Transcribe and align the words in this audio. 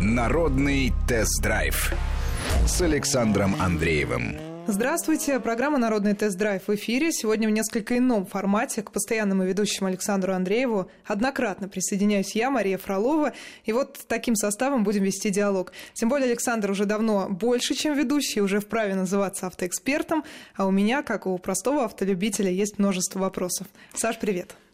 Народный 0.00 0.92
тест-драйв 1.08 1.92
с 2.68 2.80
Александром 2.80 3.60
Андреевым. 3.60 4.36
Здравствуйте. 4.68 5.40
Программа 5.40 5.78
«Народный 5.78 6.14
тест-драйв» 6.14 6.68
в 6.68 6.74
эфире. 6.76 7.10
Сегодня 7.10 7.48
в 7.48 7.50
несколько 7.50 7.98
ином 7.98 8.24
формате. 8.24 8.82
К 8.82 8.92
постоянному 8.92 9.42
ведущему 9.42 9.88
Александру 9.88 10.34
Андрееву 10.34 10.88
однократно 11.04 11.68
присоединяюсь 11.68 12.36
я, 12.36 12.48
Мария 12.48 12.78
Фролова. 12.78 13.32
И 13.64 13.72
вот 13.72 13.98
таким 14.06 14.36
составом 14.36 14.84
будем 14.84 15.02
вести 15.02 15.30
диалог. 15.30 15.72
Тем 15.94 16.08
более 16.08 16.28
Александр 16.28 16.70
уже 16.70 16.84
давно 16.84 17.28
больше, 17.28 17.74
чем 17.74 17.98
ведущий, 17.98 18.40
уже 18.40 18.60
вправе 18.60 18.94
называться 18.94 19.48
автоэкспертом. 19.48 20.22
А 20.54 20.66
у 20.66 20.70
меня, 20.70 21.02
как 21.02 21.26
у 21.26 21.36
простого 21.38 21.84
автолюбителя, 21.84 22.52
есть 22.52 22.78
множество 22.78 23.18
вопросов. 23.18 23.66
Саш, 23.94 24.20
привет. 24.20 24.54
Привет, 24.54 24.67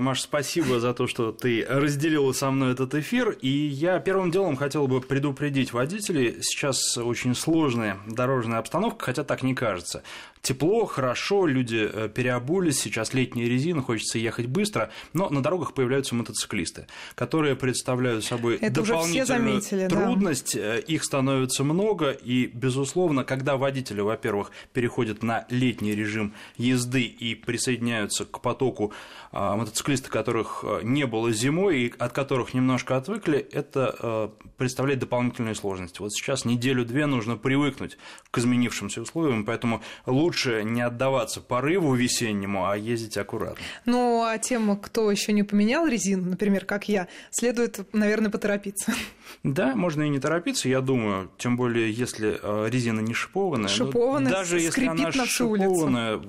Маш, 0.00 0.22
спасибо 0.22 0.80
за 0.80 0.94
то, 0.94 1.06
что 1.06 1.30
ты 1.30 1.64
разделила 1.68 2.32
со 2.32 2.50
мной 2.50 2.72
этот 2.72 2.96
эфир. 2.96 3.30
И 3.30 3.48
я 3.48 4.00
первым 4.00 4.32
делом 4.32 4.56
хотел 4.56 4.88
бы 4.88 5.00
предупредить 5.00 5.72
водителей. 5.72 6.42
Сейчас 6.42 6.98
очень 6.98 7.36
сложная 7.36 7.98
дорожная 8.06 8.58
обстановка, 8.58 9.04
хотя 9.04 9.22
так 9.22 9.44
не 9.44 9.54
кажется 9.54 10.02
тепло, 10.42 10.86
хорошо, 10.86 11.46
люди 11.46 11.88
э, 11.90 12.08
переобулись, 12.08 12.80
сейчас 12.80 13.14
летняя 13.14 13.46
резина, 13.46 13.80
хочется 13.80 14.18
ехать 14.18 14.46
быстро, 14.46 14.90
но 15.12 15.30
на 15.30 15.40
дорогах 15.40 15.72
появляются 15.72 16.16
мотоциклисты, 16.16 16.88
которые 17.14 17.54
представляют 17.54 18.24
собой 18.24 18.56
Это 18.56 18.82
дополнительную 18.82 19.26
заметили, 19.26 19.88
трудность, 19.88 20.56
да. 20.56 20.76
Э, 20.76 20.80
их 20.80 21.04
становится 21.04 21.62
много, 21.62 22.10
и, 22.10 22.46
безусловно, 22.46 23.22
когда 23.24 23.56
водители, 23.56 24.00
во-первых, 24.00 24.50
переходят 24.72 25.22
на 25.22 25.46
летний 25.48 25.94
режим 25.94 26.34
езды 26.56 27.02
и 27.02 27.36
присоединяются 27.36 28.24
к 28.24 28.40
потоку 28.40 28.92
а, 29.30 29.56
мотоциклисты, 29.56 30.10
которых 30.10 30.64
э, 30.64 30.80
не 30.82 31.06
было 31.06 31.32
зимой 31.32 31.82
и 31.82 31.94
от 31.98 32.12
которых 32.12 32.52
немножко 32.52 32.96
отвыкли, 32.96 33.38
это 33.38 34.32
представляет 34.56 34.98
дополнительные 34.98 35.54
сложности. 35.54 36.00
Вот 36.00 36.12
сейчас 36.12 36.44
неделю-две 36.44 37.06
нужно 37.06 37.36
привыкнуть 37.36 37.96
к 38.30 38.38
изменившимся 38.38 39.02
условиям, 39.02 39.44
поэтому 39.44 39.82
лучше 40.06 40.31
лучше 40.32 40.64
не 40.64 40.80
отдаваться 40.80 41.42
порыву 41.42 41.94
весеннему, 41.94 42.66
а 42.66 42.74
ездить 42.74 43.18
аккуратно. 43.18 43.62
Ну, 43.84 44.24
а 44.24 44.38
тем, 44.38 44.78
кто 44.78 45.10
еще 45.10 45.32
не 45.32 45.42
поменял 45.42 45.86
резину, 45.86 46.30
например, 46.30 46.64
как 46.64 46.88
я, 46.88 47.06
следует, 47.30 47.86
наверное, 47.92 48.30
поторопиться. 48.30 48.94
Да, 49.42 49.74
можно 49.74 50.02
и 50.04 50.08
не 50.08 50.20
торопиться, 50.20 50.68
я 50.70 50.80
думаю, 50.80 51.30
тем 51.36 51.56
более, 51.56 51.92
если 51.92 52.38
э, 52.42 52.68
резина 52.70 53.00
не 53.00 53.12
шипованная. 53.12 53.68
Ну, 53.68 53.86
шипованная, 53.86 54.32
даже 54.32 54.58
если 54.58 54.86
она 54.86 55.12
шипованная, 55.12 56.20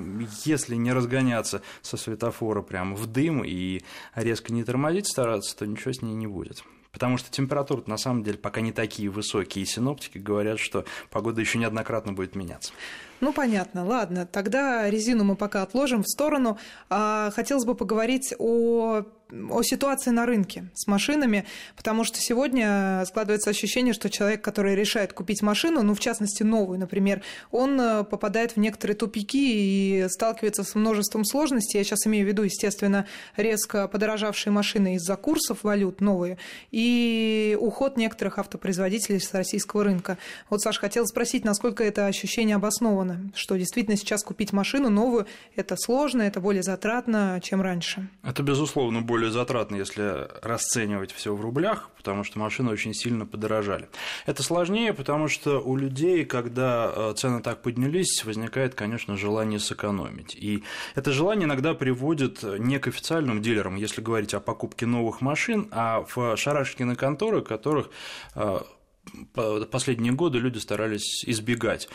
если 0.44 0.76
не 0.76 0.92
разгоняться 0.92 1.62
со 1.82 1.96
светофора 1.96 2.62
прямо 2.62 2.96
в 2.96 3.08
дым 3.08 3.44
и 3.46 3.84
резко 4.16 4.52
не 4.52 4.64
тормозить 4.64 5.08
стараться, 5.08 5.56
то 5.56 5.66
ничего 5.66 5.94
с 5.94 6.02
ней 6.02 6.14
не 6.14 6.28
будет. 6.28 6.64
Потому 6.94 7.18
что 7.18 7.32
температуры 7.32 7.82
на 7.88 7.98
самом 7.98 8.24
деле 8.24 8.38
пока 8.38 8.62
не 8.62 8.72
такие 8.72 9.10
высокие, 9.10 9.64
и 9.64 9.66
синоптики 9.66 10.20
говорят, 10.20 10.60
что 10.60 10.86
погода 11.10 11.42
еще 11.42 11.58
неоднократно 11.58 12.14
будет 12.14 12.36
меняться. 12.36 12.72
Ну, 13.20 13.34
понятно. 13.34 13.84
Ладно, 13.84 14.28
тогда 14.28 14.88
резину 14.90 15.24
мы 15.24 15.36
пока 15.36 15.64
отложим 15.64 16.04
в 16.04 16.08
сторону. 16.08 16.60
А, 16.90 17.32
хотелось 17.32 17.66
бы 17.66 17.74
поговорить 17.74 18.36
о 18.38 19.04
о 19.50 19.64
ситуации 19.64 20.12
на 20.12 20.26
рынке 20.26 20.66
с 20.74 20.88
машинами, 20.88 21.46
потому 21.76 22.04
что 22.04 22.20
сегодня 22.20 23.04
складывается 23.08 23.50
ощущение, 23.50 23.94
что 23.94 24.10
человек, 24.10 24.42
который 24.42 24.76
решает 24.76 25.14
купить 25.14 25.42
машину, 25.42 25.82
ну, 25.84 25.94
в 25.94 26.00
частности, 26.00 26.44
новую, 26.44 26.80
например, 26.80 27.22
он 27.52 27.80
э, 27.80 28.04
попадает 28.04 28.56
в 28.56 28.58
некоторые 28.58 28.96
тупики 28.96 29.38
и 29.38 30.08
сталкивается 30.10 30.64
с 30.64 30.76
множеством 30.76 31.26
сложностей. 31.26 31.80
Я 31.80 31.84
сейчас 31.84 32.06
имею 32.08 32.26
в 32.26 32.28
виду, 32.28 32.44
естественно, 32.44 33.08
резко 33.38 33.88
подорожавшие 33.88 34.52
машины 34.52 34.96
из-за 34.96 35.16
курсов 35.16 35.64
валют 35.64 36.02
новые 36.02 36.38
и 36.72 37.58
уход 37.60 37.98
некоторых 37.98 38.40
автопроизводителей 38.40 39.20
с 39.20 39.34
российского 39.34 39.84
рынка. 39.84 40.18
Вот, 40.50 40.62
Саша, 40.62 40.80
хотела 40.80 41.06
спросить, 41.06 41.46
насколько 41.46 41.84
это 41.84 42.08
ощущение 42.08 42.56
обосновано, 42.56 43.32
что 43.36 43.56
действительно 43.56 43.98
сейчас 43.98 44.24
купить 44.24 44.54
машину 44.54 44.90
новую– 44.90 45.28
это 45.56 45.76
сложно, 45.78 46.22
это 46.22 46.40
более 46.40 46.64
затратно, 46.64 47.40
чем 47.44 47.62
раньше? 47.62 48.08
Это, 48.24 48.44
безусловно, 48.44 49.02
более 49.02 49.23
более 49.24 49.32
затратно, 49.32 49.78
если 49.78 50.28
расценивать 50.42 51.14
все 51.14 51.34
в 51.34 51.40
рублях, 51.42 51.90
потому 51.96 52.26
что 52.26 52.40
машины 52.40 52.72
очень 52.72 52.94
сильно 52.94 53.26
подорожали. 53.26 53.88
Это 54.26 54.44
сложнее, 54.44 54.94
потому 54.94 55.30
что 55.30 55.62
у 55.62 55.78
людей, 55.78 56.26
когда 56.26 56.92
э, 56.94 57.14
цены 57.16 57.42
так 57.42 57.62
поднялись, 57.62 58.26
возникает, 58.26 58.76
конечно, 58.76 59.16
желание 59.16 59.60
сэкономить. 59.60 60.36
И 60.36 60.64
это 60.96 61.14
желание 61.14 61.46
иногда 61.46 61.74
приводит 61.74 62.44
не 62.44 62.80
к 62.80 62.88
официальным 62.88 63.42
дилерам, 63.42 63.76
если 63.76 64.02
говорить 64.02 64.34
о 64.34 64.42
покупке 64.42 64.86
новых 64.86 65.22
машин, 65.22 65.70
а 65.72 66.04
в 66.14 66.36
шарашкины 66.36 66.96
конторы, 66.96 67.42
которых 67.42 67.90
э, 68.36 68.60
последние 69.72 70.12
годы 70.12 70.40
люди 70.40 70.58
старались 70.58 71.24
избегать. 71.26 71.88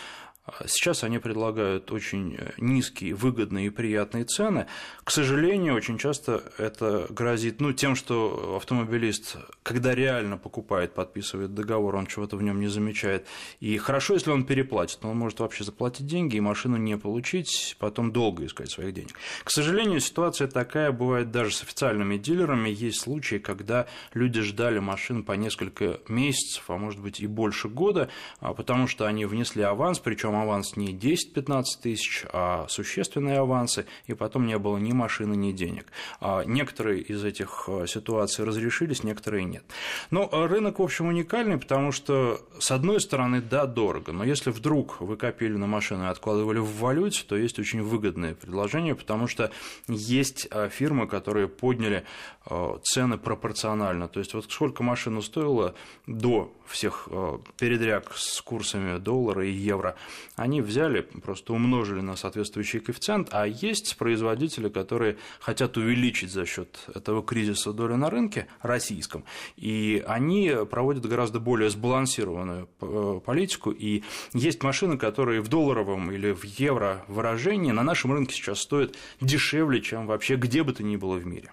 Сейчас 0.67 1.05
они 1.05 1.19
предлагают 1.19 1.93
очень 1.93 2.37
э, 2.39 2.53
низкие, 2.59 3.15
выгодные 3.15 3.67
и 3.67 3.71
приятные 3.71 4.25
цены. 4.25 4.67
К 5.05 5.11
сожалению, 5.11 5.75
очень 5.75 5.99
часто 5.99 6.43
это 6.59 7.07
грозит 7.11 7.61
ну, 7.61 7.73
тем, 7.73 7.95
что 7.97 8.57
автомобилист, 8.57 9.37
когда 9.63 9.95
реально 9.95 10.39
покупает, 10.39 10.95
подписывает 10.95 11.55
договор, 11.55 11.97
он 11.97 12.07
чего-то 12.07 12.37
в 12.37 12.43
нем 12.43 12.61
не 12.61 12.69
замечает. 12.69 13.27
И 13.61 13.77
хорошо, 13.79 14.15
если 14.15 14.31
он 14.31 14.45
переплатит, 14.45 15.01
но 15.03 15.11
он 15.11 15.19
может 15.19 15.41
вообще 15.41 15.65
заплатить 15.65 16.07
деньги 16.07 16.37
и 16.37 16.41
машину 16.41 16.77
не 16.77 16.97
получить, 16.97 17.77
потом 17.79 18.13
долго 18.13 18.47
искать 18.47 18.71
своих 18.71 18.95
денег. 18.95 19.19
К 19.45 19.51
сожалению, 19.51 20.01
ситуация 20.01 20.49
такая 20.49 20.93
бывает 20.93 21.31
даже 21.31 21.55
с 21.55 21.63
официальными 21.63 22.17
дилерами. 22.17 22.71
Есть 22.71 23.01
случаи, 23.01 23.37
когда 23.37 23.87
люди 24.15 24.41
ждали 24.41 24.79
машин 24.79 25.25
по 25.25 25.33
несколько 25.33 26.01
месяцев, 26.09 26.65
а 26.69 26.77
может 26.77 27.01
быть 27.01 27.21
и 27.21 27.27
больше 27.27 27.69
года, 27.69 28.09
а 28.41 28.55
потому 28.55 28.87
что 28.87 29.07
они 29.07 29.27
внесли 29.27 29.63
аванс, 29.63 29.99
причем 29.99 30.38
аванс 30.39 30.77
не 30.77 30.95
10-15 30.95 31.65
тысяч, 31.83 32.25
а 32.33 32.67
существенные 32.69 33.39
авансы, 33.39 33.87
и 34.07 34.15
потом 34.15 34.47
не 34.47 34.59
было 34.59 34.79
ни 34.79 34.93
машины, 34.93 35.35
ни 35.35 35.53
денег. 35.53 35.87
А 36.21 36.45
некоторые 36.45 37.01
из 37.03 37.25
этих 37.25 37.65
э, 37.69 37.87
ситуаций 37.87 38.45
разрешились, 38.45 39.05
некоторые 39.05 39.45
нет. 39.45 39.65
Но 40.11 40.29
э, 40.31 40.47
рынок, 40.47 40.79
в 40.79 40.83
общем, 40.83 41.07
уникальный, 41.07 41.59
потому 41.59 41.93
что, 41.93 42.41
с 42.59 42.71
одной 42.71 43.01
стороны, 43.01 43.41
да, 43.41 43.67
дорого, 43.67 44.13
но 44.13 44.25
если 44.25 44.51
вдруг 44.51 45.01
вы 45.01 45.17
копили 45.17 45.57
на 45.57 45.67
машину 45.67 46.05
и 46.05 46.09
откладывали 46.09 46.59
в 46.59 46.79
валюте, 46.79 47.25
то 47.27 47.37
есть 47.37 47.59
очень 47.59 47.83
выгодное 47.83 48.35
предложение, 48.35 48.95
потому 48.95 49.27
что 49.27 49.51
есть 49.89 50.49
э, 50.51 50.69
фирмы, 50.69 51.07
которые 51.07 51.49
подняли 51.49 52.05
цены 52.83 53.19
пропорционально. 53.19 54.09
То 54.09 54.21
есть 54.21 54.33
вот 54.33 54.51
сколько 54.51 54.83
машина 54.83 55.21
стоила 55.21 55.75
до 56.07 56.51
всех 56.67 57.07
передряг 57.59 58.17
с 58.17 58.41
курсами 58.41 58.99
доллара 58.99 59.47
и 59.47 59.51
евро, 59.51 59.97
они 60.37 60.61
взяли, 60.61 61.01
просто 61.01 61.53
умножили 61.53 62.01
на 62.01 62.17
соответствующий 62.17 62.81
коэффициент, 62.81 63.29
а 63.33 63.47
есть 63.47 63.97
производители, 63.97 64.69
которые 64.69 65.17
хотят 65.41 65.77
увеличить 65.77 66.31
за 66.31 66.47
счет 66.47 66.79
этого 66.95 67.23
кризиса 67.23 67.73
долю 67.73 67.97
на 67.97 68.11
рынке 68.11 68.47
российском, 68.63 69.25
и 69.57 70.03
они 70.07 70.53
проводят 70.71 71.07
гораздо 71.07 71.41
более 71.41 71.71
сбалансированную 71.71 72.69
э, 72.81 73.21
политику, 73.25 73.71
и 73.71 74.03
есть 74.33 74.63
машины, 74.63 74.97
которые 74.97 75.41
в 75.41 75.49
долларовом 75.49 76.13
или 76.13 76.33
в 76.33 76.45
евро 76.45 77.05
выражении 77.09 77.73
на 77.73 77.83
нашем 77.83 78.13
рынке 78.13 78.35
сейчас 78.35 78.61
стоят 78.61 78.97
дешевле, 79.21 79.81
чем 79.81 80.07
вообще 80.07 80.37
где 80.37 80.63
бы 80.63 80.73
то 80.73 80.83
ни 80.83 80.97
было 80.97 81.17
в 81.17 81.27
мире. 81.27 81.51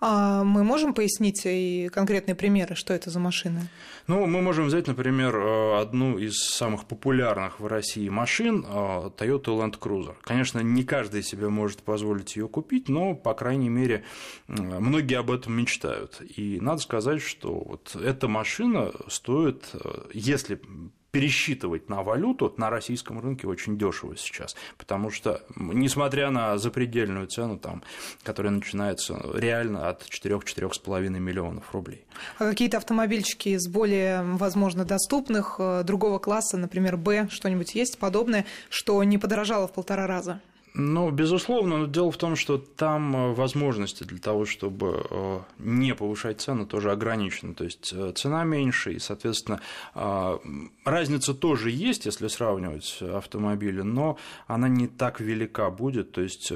А 0.00 0.44
мы 0.44 0.64
можем 0.64 0.94
пояснить 0.94 1.42
и 1.44 1.90
конкретные 1.92 2.34
примеры, 2.34 2.74
что 2.74 2.94
это 2.94 3.10
за 3.10 3.18
машины? 3.18 3.68
Ну, 4.06 4.26
мы 4.26 4.40
можем 4.40 4.66
взять, 4.66 4.86
например, 4.86 5.36
э, 5.36 5.80
одну 5.80 6.18
из 6.18 6.38
самых 6.38 6.86
популярных 6.86 7.60
в 7.60 7.66
России 7.66 8.08
машин 8.08 8.64
э, 8.66 9.10
Toyota 9.16 9.46
Land 9.46 9.78
Cruiser. 9.78 10.14
Конечно, 10.22 10.60
не 10.60 10.84
каждый 10.84 11.22
себе 11.22 11.48
может 11.48 11.82
позволить 11.82 12.36
ее 12.36 12.48
купить, 12.48 12.88
но, 12.88 13.14
по 13.14 13.34
крайней 13.34 13.68
мере, 13.68 14.04
многие 14.46 15.18
об 15.18 15.30
этом 15.30 15.54
мечтают. 15.54 16.22
И 16.36 16.58
надо 16.60 16.80
сказать, 16.80 17.20
что 17.20 17.52
вот 17.54 17.96
эта 17.96 18.28
машина 18.28 18.92
стоит, 19.08 19.68
э, 19.74 20.08
если 20.14 20.60
пересчитывать 21.10 21.88
на 21.88 22.02
валюту 22.02 22.52
на 22.56 22.70
российском 22.70 23.20
рынке 23.20 23.46
очень 23.46 23.78
дешево 23.78 24.16
сейчас, 24.16 24.56
потому 24.76 25.10
что, 25.10 25.42
несмотря 25.56 26.30
на 26.30 26.58
запредельную 26.58 27.26
цену, 27.26 27.58
там, 27.58 27.82
которая 28.22 28.52
начинается 28.52 29.18
реально 29.34 29.88
от 29.88 30.02
4-4,5 30.08 31.08
миллионов 31.08 31.72
рублей. 31.72 32.04
А 32.38 32.50
какие-то 32.50 32.76
автомобильчики 32.76 33.50
из 33.50 33.68
более, 33.68 34.22
возможно, 34.22 34.84
доступных, 34.84 35.56
э, 35.58 35.82
другого 35.84 36.18
класса, 36.18 36.56
например, 36.56 36.96
Б, 36.96 37.28
что-нибудь 37.30 37.74
есть 37.74 37.98
подобное, 37.98 38.44
что 38.68 39.02
не 39.04 39.18
подорожало 39.18 39.68
в 39.68 39.72
полтора 39.72 40.06
раза? 40.06 40.40
Ну, 40.74 41.10
безусловно, 41.10 41.78
но 41.78 41.86
дело 41.86 42.10
в 42.10 42.16
том, 42.16 42.36
что 42.36 42.58
там 42.58 43.16
э, 43.16 43.34
возможности 43.34 44.04
для 44.04 44.18
того, 44.18 44.44
чтобы 44.44 45.06
э, 45.10 45.40
не 45.58 45.94
повышать 45.94 46.40
цены, 46.40 46.66
тоже 46.66 46.92
ограничены. 46.92 47.54
То 47.54 47.64
есть 47.64 47.92
э, 47.92 48.12
цена 48.14 48.44
меньше, 48.44 48.92
и, 48.92 48.98
соответственно, 48.98 49.60
разница 50.84 51.34
тоже 51.34 51.70
есть, 51.70 52.06
если 52.06 52.28
сравнивать 52.28 52.98
автомобили, 53.00 53.82
но 53.82 54.18
она 54.46 54.68
не 54.68 54.86
так 54.86 55.20
велика 55.20 55.70
будет. 55.70 56.12
То 56.12 56.20
есть, 56.20 56.52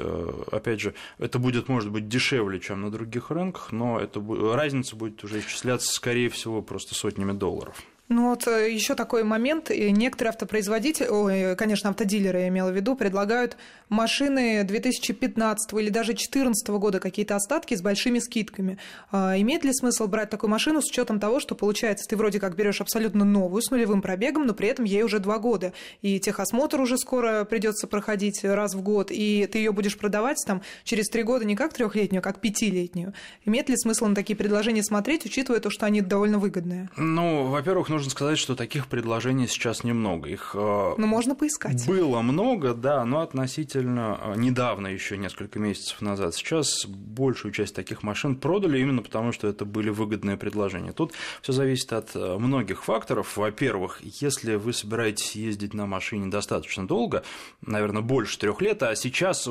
опять 0.50 0.80
же, 0.80 0.94
это 1.18 1.38
будет, 1.38 1.68
может 1.68 1.90
быть, 1.90 2.08
дешевле, 2.08 2.60
чем 2.60 2.82
на 2.82 2.90
других 2.90 3.30
рынках, 3.30 3.72
но 3.72 3.98
это, 3.98 4.22
разница 4.54 4.96
будет 4.96 5.22
уже 5.24 5.40
исчисляться, 5.40 5.92
скорее 5.92 6.28
всего, 6.28 6.62
просто 6.62 6.94
сотнями 6.94 7.32
долларов. 7.32 7.82
Ну 8.08 8.28
вот 8.30 8.46
э, 8.46 8.70
еще 8.70 8.94
такой 8.94 9.24
момент. 9.24 9.70
Некоторые 9.70 10.30
автопроизводители, 10.30 11.06
ой, 11.06 11.56
конечно, 11.56 11.90
автодилеры, 11.90 12.40
я 12.40 12.48
имела 12.48 12.70
в 12.70 12.76
виду, 12.76 12.94
предлагают 12.94 13.56
машины 13.88 14.64
2015 14.64 15.72
или 15.74 15.88
даже 15.88 16.12
2014 16.12 16.68
года 16.68 17.00
какие-то 17.00 17.36
остатки 17.36 17.74
с 17.74 17.80
большими 17.80 18.18
скидками. 18.18 18.78
А 19.10 19.38
имеет 19.38 19.64
ли 19.64 19.72
смысл 19.72 20.08
брать 20.08 20.30
такую 20.30 20.50
машину 20.50 20.82
с 20.82 20.90
учетом 20.90 21.20
того, 21.20 21.40
что 21.40 21.54
получается, 21.54 22.04
ты 22.08 22.16
вроде 22.16 22.38
как 22.38 22.54
берешь 22.54 22.80
абсолютно 22.80 23.24
новую 23.24 23.62
с 23.62 23.70
нулевым 23.70 24.02
пробегом, 24.02 24.46
но 24.46 24.52
при 24.52 24.68
этом 24.68 24.84
ей 24.84 25.02
уже 25.02 25.18
два 25.18 25.38
года, 25.38 25.72
и 26.02 26.20
техосмотр 26.20 26.80
уже 26.80 26.98
скоро 26.98 27.44
придется 27.44 27.86
проходить 27.86 28.44
раз 28.44 28.74
в 28.74 28.82
год, 28.82 29.10
и 29.10 29.48
ты 29.50 29.58
ее 29.58 29.72
будешь 29.72 29.96
продавать 29.96 30.36
там 30.46 30.62
через 30.84 31.08
три 31.08 31.22
года 31.22 31.44
не 31.44 31.56
как 31.56 31.72
трехлетнюю, 31.72 32.20
а 32.20 32.22
как 32.22 32.40
пятилетнюю. 32.40 33.14
Имеет 33.44 33.68
ли 33.68 33.76
смысл 33.76 34.06
на 34.06 34.14
такие 34.14 34.36
предложения 34.36 34.82
смотреть, 34.82 35.24
учитывая 35.24 35.60
то, 35.60 35.70
что 35.70 35.86
они 35.86 36.00
довольно 36.00 36.38
выгодные? 36.38 36.90
Ну, 36.96 37.46
во-первых, 37.46 37.88
нужно 37.88 38.01
сказать, 38.10 38.38
что 38.38 38.56
таких 38.56 38.86
предложений 38.86 39.48
сейчас 39.48 39.84
немного. 39.84 40.28
Их 40.28 40.52
э, 40.54 40.94
ну, 40.96 41.06
можно 41.06 41.34
поискать. 41.34 41.86
Было 41.86 42.22
много, 42.22 42.74
да, 42.74 43.04
но 43.04 43.20
относительно 43.20 44.18
э, 44.22 44.34
недавно, 44.36 44.88
еще 44.88 45.16
несколько 45.16 45.58
месяцев 45.58 46.00
назад. 46.00 46.34
Сейчас 46.34 46.86
большую 46.86 47.52
часть 47.52 47.74
таких 47.74 48.02
машин 48.02 48.36
продали 48.36 48.78
именно 48.80 49.02
потому, 49.02 49.32
что 49.32 49.48
это 49.48 49.64
были 49.64 49.90
выгодные 49.90 50.36
предложения. 50.36 50.92
Тут 50.92 51.12
все 51.42 51.52
зависит 51.52 51.92
от 51.92 52.14
э, 52.14 52.38
многих 52.38 52.84
факторов. 52.84 53.36
Во-первых, 53.36 54.00
если 54.02 54.54
вы 54.54 54.72
собираетесь 54.72 55.36
ездить 55.36 55.74
на 55.74 55.86
машине 55.86 56.26
достаточно 56.26 56.86
долго, 56.86 57.24
наверное, 57.60 58.02
больше 58.02 58.38
трех 58.38 58.60
лет, 58.60 58.82
а 58.82 58.94
сейчас, 58.96 59.48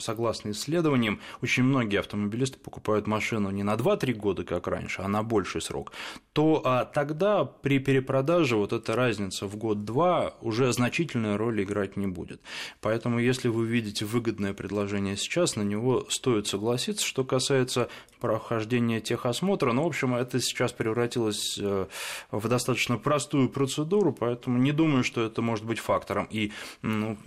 согласно 0.00 0.50
исследованиям, 0.50 1.20
очень 1.42 1.64
многие 1.64 2.00
автомобилисты 2.00 2.58
покупают 2.58 3.06
машину 3.06 3.50
не 3.50 3.62
на 3.62 3.74
2-3 3.74 4.12
года, 4.14 4.44
как 4.44 4.66
раньше, 4.66 5.02
а 5.02 5.08
на 5.08 5.22
больший 5.22 5.60
срок, 5.60 5.92
то 6.32 6.62
а, 6.64 6.84
тогда 6.84 7.44
при 7.44 7.78
перепродаже 7.82 8.56
вот 8.56 8.72
эта 8.72 8.96
разница 8.96 9.46
в 9.46 9.56
год-два 9.56 10.34
уже 10.40 10.72
значительную 10.72 11.36
роль 11.36 11.62
играть 11.62 11.96
не 11.96 12.06
будет. 12.06 12.40
Поэтому, 12.80 13.18
если 13.18 13.48
вы 13.48 13.66
видите 13.66 14.04
выгодное 14.04 14.54
предложение 14.54 15.16
сейчас, 15.16 15.56
на 15.56 15.62
него 15.62 16.06
стоит 16.08 16.46
согласиться. 16.46 17.04
Что 17.04 17.24
касается 17.24 17.88
прохождения 18.20 19.00
техосмотра, 19.00 19.72
ну, 19.72 19.84
в 19.84 19.86
общем, 19.86 20.14
это 20.14 20.40
сейчас 20.40 20.72
превратилось 20.72 21.58
э, 21.60 21.86
в 22.30 22.48
достаточно 22.48 22.96
простую 22.96 23.48
процедуру, 23.48 24.12
поэтому 24.12 24.58
не 24.58 24.72
думаю, 24.72 25.04
что 25.04 25.22
это 25.22 25.42
может 25.42 25.64
быть 25.64 25.78
фактором. 25.78 26.26
И 26.30 26.52
ну, 26.82 27.18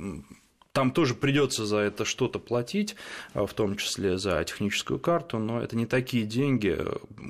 там 0.75 0.91
тоже 0.91 1.15
придется 1.15 1.65
за 1.65 1.77
это 1.77 2.03
что-то 2.03 2.37
платить, 2.37 2.97
а, 3.33 3.45
в 3.45 3.53
том 3.53 3.77
числе 3.77 4.17
за 4.17 4.43
техническую 4.43 4.99
карту, 4.99 5.39
но 5.39 5.61
это 5.61 5.77
не 5.77 5.85
такие 5.85 6.25
деньги. 6.25 6.77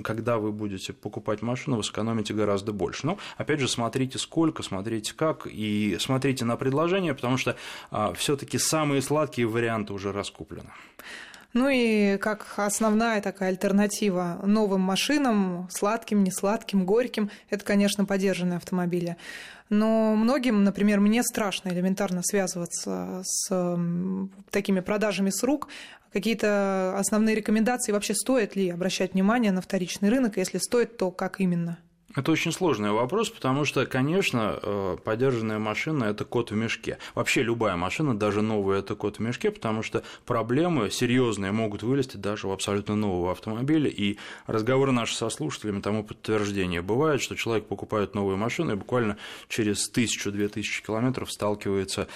Когда 0.04 0.40
вы 0.40 0.52
будете 0.52 0.94
покупать 0.94 1.44
машину, 1.44 1.78
вы 1.78 1.84
сэкономите 1.84 2.34
гораздо 2.34 2.74
больше. 2.74 3.06
Но, 3.06 3.20
опять 3.38 3.60
же, 3.60 3.68
смотрите 3.68 4.18
сколько, 4.18 4.64
смотрите 4.64 5.14
как, 5.14 5.46
и 5.46 5.96
смотрите 6.00 6.44
на 6.44 6.58
предложение, 6.58 7.14
потому 7.14 7.38
что 7.38 7.56
а, 7.92 8.14
все 8.14 8.36
таки 8.36 8.58
самые 8.58 9.04
сладкие 9.04 9.46
варианты 9.46 9.94
уже 9.94 10.12
раскуплены. 10.12 10.72
Ну 11.54 11.70
и 11.70 12.18
как 12.18 12.56
основная 12.58 13.22
такая 13.22 13.50
альтернатива 13.50 14.42
новым 14.44 14.82
машинам, 14.82 15.70
сладким, 15.72 16.22
несладким, 16.24 16.86
горьким, 16.86 17.30
это, 17.50 17.64
конечно, 17.64 18.04
подержанные 18.04 18.58
автомобили. 18.58 19.16
Но 19.70 20.16
многим, 20.16 20.64
например, 20.64 21.00
мне 21.00 21.24
страшно 21.24 21.70
элементарно 21.70 22.22
связываться 22.24 23.22
с 23.24 23.78
такими 24.52 24.80
продажами 24.80 25.32
с 25.32 25.44
рук. 25.44 25.70
Какие-то 26.14 26.96
основные 26.98 27.36
рекомендации 27.36 27.92
вообще 27.92 28.14
стоит 28.14 28.56
ли 28.56 28.70
обращать 28.70 29.14
внимание 29.14 29.52
на 29.52 29.62
вторичный 29.62 30.10
рынок? 30.10 30.38
Если 30.38 30.60
стоит, 30.60 30.98
то 30.98 31.12
как 31.12 31.40
именно? 31.42 31.80
Это 32.16 32.32
очень 32.32 32.54
сложный 32.54 32.92
вопрос, 32.92 33.30
потому 33.30 33.66
что, 33.66 33.86
конечно, 33.86 34.58
э, 34.62 34.98
подержанная 35.04 35.60
машина– 35.60 36.04
это 36.06 36.24
кот 36.24 36.52
в 36.52 36.56
мешке. 36.56 36.98
Вообще 37.14 37.44
любая 37.44 37.76
машина, 37.76 38.18
даже 38.18 38.42
новая, 38.42 38.80
это 38.80 38.96
кот 38.96 39.18
в 39.18 39.20
мешке, 39.20 39.52
потому 39.52 39.84
что 39.84 40.02
проблемы 40.26 40.90
серьезные 40.90 41.52
могут 41.52 41.84
вылезти 41.84 42.16
даже 42.16 42.48
в 42.48 42.52
абсолютно 42.52 42.96
нового 42.96 43.32
автомобиля. 43.32 43.90
И 43.90 44.18
разговоры 44.48 44.94
наши 44.94 45.14
со 45.16 45.30
слушателями 45.30 45.82
тому 45.82 46.06
подтверждение. 46.06 46.82
Бывает, 46.82 47.22
что 47.22 47.36
человек 47.36 47.68
покупает 47.68 48.16
новую 48.16 48.38
машину 48.38 48.72
и 48.72 48.76
буквально 48.76 49.18
через 49.50 49.90
тысячу-две 49.90 50.48
тысячи 50.48 50.84
километров 50.84 51.30
сталкивается 51.30 52.08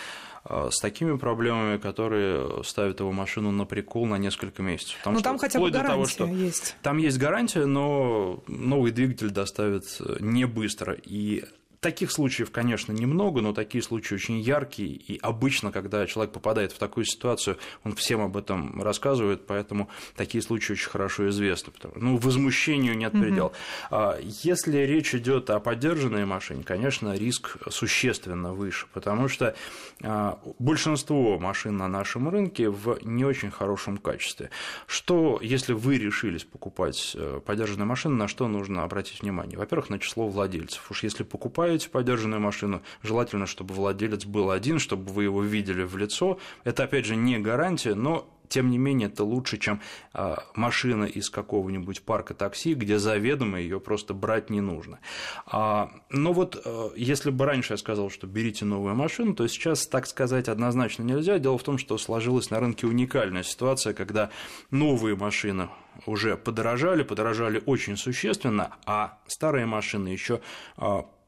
с 0.50 0.80
такими 0.80 1.16
проблемами, 1.18 1.78
которые 1.78 2.64
ставят 2.64 3.00
его 3.00 3.12
машину 3.12 3.52
на 3.52 3.66
прикол 3.66 4.06
на 4.06 4.18
несколько 4.18 4.64
месяцев. 4.64 4.98
Потому 5.00 5.18
ну, 5.18 5.22
там 5.22 5.38
хотя 5.38 5.60
бы 5.60 5.70
гарантия 5.70 5.94
того, 5.94 6.06
что 6.06 6.26
есть. 6.26 6.76
Там 6.82 6.98
есть 6.98 7.18
гарантия, 7.18 7.66
но 7.66 8.44
новый 8.48 8.92
двигатель 8.92 9.30
доставят 9.30 9.86
не 10.20 10.46
быстро. 10.46 10.94
И 10.94 11.44
Таких 11.80 12.12
случаев, 12.12 12.52
конечно, 12.52 12.92
немного, 12.92 13.40
но 13.40 13.54
такие 13.54 13.82
случаи 13.82 14.16
очень 14.16 14.40
яркие, 14.40 14.90
и 14.90 15.18
обычно, 15.22 15.72
когда 15.72 16.06
человек 16.08 16.34
попадает 16.34 16.74
в 16.74 16.78
такую 16.78 17.06
ситуацию, 17.06 17.58
он 17.86 17.96
всем 17.96 18.20
об 18.20 18.36
этом 18.36 18.82
рассказывает, 18.82 19.46
поэтому 19.48 19.90
такие 20.18 20.42
случаи 20.42 20.74
очень 20.74 20.90
хорошо 20.90 21.30
известны. 21.30 21.72
Ну, 21.96 22.18
возмущению 22.18 22.98
нет 22.98 23.14
предела. 23.14 23.54
Угу. 23.92 24.00
Если 24.44 24.78
речь 24.80 25.16
идет 25.16 25.50
о 25.50 25.60
поддержанной 25.60 26.26
машине, 26.26 26.64
конечно, 26.64 27.16
риск 27.16 27.58
существенно 27.70 28.54
выше, 28.54 28.88
потому 28.94 29.30
что 29.30 29.56
а, 30.04 30.40
большинство 30.60 31.40
машин 31.40 31.78
на 31.78 31.88
нашем 31.88 32.28
рынке 32.28 32.70
в 32.70 33.00
не 33.04 33.24
очень 33.24 33.52
хорошем 33.52 33.98
качестве. 33.98 34.50
Что, 34.86 35.40
если 35.42 35.74
вы 35.74 35.98
решились 35.98 36.44
покупать 36.44 37.14
э, 37.16 37.40
поддержанную 37.46 37.88
машину, 37.88 38.16
на 38.16 38.28
что 38.28 38.48
нужно 38.48 38.84
обратить 38.84 39.22
внимание? 39.22 39.58
Во-первых, 39.58 39.90
на 39.90 40.00
число 40.00 40.28
владельцев. 40.28 40.90
Уж 40.90 41.04
если 41.04 41.24
покупать 41.24 41.69
покупаете 41.70 41.90
подержанную 41.90 42.42
машину, 42.42 42.82
желательно, 43.04 43.46
чтобы 43.46 43.76
владелец 43.76 44.26
был 44.26 44.50
один, 44.50 44.80
чтобы 44.80 45.12
вы 45.12 45.26
его 45.26 45.44
видели 45.44 45.84
в 45.84 45.98
лицо. 45.98 46.40
Это, 46.64 46.84
опять 46.84 47.06
же, 47.06 47.16
не 47.16 47.38
гарантия, 47.38 47.94
но 47.94 48.28
тем 48.50 48.72
не 48.72 48.80
менее, 48.80 49.08
это 49.10 49.24
лучше, 49.24 49.58
чем 49.58 49.80
а, 50.12 50.44
машина 50.56 51.06
из 51.06 51.30
какого-нибудь 51.30 52.02
парка 52.02 52.34
такси, 52.34 52.74
где 52.74 52.98
заведомо 52.98 53.60
ее 53.60 53.80
просто 53.80 54.16
брать 54.16 54.50
не 54.50 54.60
нужно. 54.60 55.00
А, 55.46 55.92
но 56.10 56.34
вот 56.34 56.60
а, 56.66 56.92
если 56.96 57.30
бы 57.30 57.46
раньше 57.46 57.74
я 57.74 57.78
сказал, 57.78 58.10
что 58.10 58.26
берите 58.26 58.66
новую 58.66 58.96
машину, 58.96 59.36
то 59.36 59.48
сейчас 59.48 59.86
так 59.86 60.08
сказать 60.08 60.50
однозначно 60.50 61.04
нельзя. 61.04 61.38
Дело 61.38 61.60
в 61.60 61.64
том, 61.64 61.78
что 61.78 62.00
сложилась 62.00 62.50
на 62.50 62.60
рынке 62.60 62.88
уникальная 62.88 63.44
ситуация, 63.44 63.94
когда 63.94 64.32
новые 64.72 65.16
машины 65.16 65.70
уже 66.08 66.36
подорожали, 66.36 67.04
подорожали 67.04 67.62
очень 67.68 67.98
существенно, 67.98 68.76
а 68.86 69.20
старые 69.28 69.68
машины 69.68 70.08
еще 70.08 70.42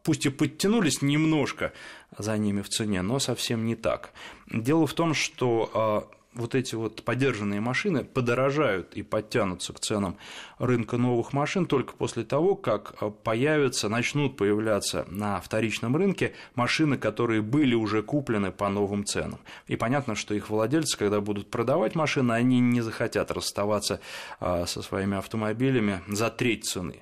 пусть 0.04 0.26
и 0.26 0.30
подтянулись 0.30 1.02
немножко 1.02 1.74
за 2.18 2.38
ними 2.38 2.62
в 2.62 2.70
цене, 2.70 3.02
но 3.02 3.20
совсем 3.20 3.66
не 3.66 3.76
так. 3.76 4.12
Дело 4.52 4.88
в 4.88 4.94
том, 4.94 5.14
что 5.14 5.70
а, 5.74 6.08
вот 6.34 6.56
эти 6.56 6.76
вот 6.76 7.04
подержанные 7.04 7.60
машины 7.60 8.04
подорожают 8.04 8.94
и 8.94 9.04
подтянутся 9.04 9.74
к 9.74 9.80
ценам 9.80 10.18
рынка 10.60 10.98
новых 10.98 11.34
машин 11.34 11.66
только 11.66 11.94
после 11.94 12.24
того, 12.24 12.56
как 12.56 12.96
а, 13.00 13.10
появятся, 13.10 13.90
начнут 13.90 14.38
появляться 14.38 15.06
на 15.10 15.40
вторичном 15.42 15.96
рынке 15.96 16.34
машины, 16.56 16.98
которые 16.98 17.42
были 17.42 17.76
уже 17.76 18.02
куплены 18.02 18.52
по 18.52 18.70
новым 18.70 19.06
ценам. 19.06 19.40
И 19.68 19.76
понятно, 19.76 20.16
что 20.16 20.34
их 20.34 20.50
владельцы, 20.50 20.98
когда 20.98 21.22
будут 21.22 21.50
продавать 21.50 21.96
машины, 21.96 22.34
они 22.34 22.60
не 22.60 22.82
захотят 22.82 23.32
расставаться 23.32 24.00
а, 24.40 24.66
со 24.66 24.82
своими 24.82 25.18
автомобилями 25.18 26.02
за 26.08 26.30
треть 26.30 26.66
цены 26.66 27.02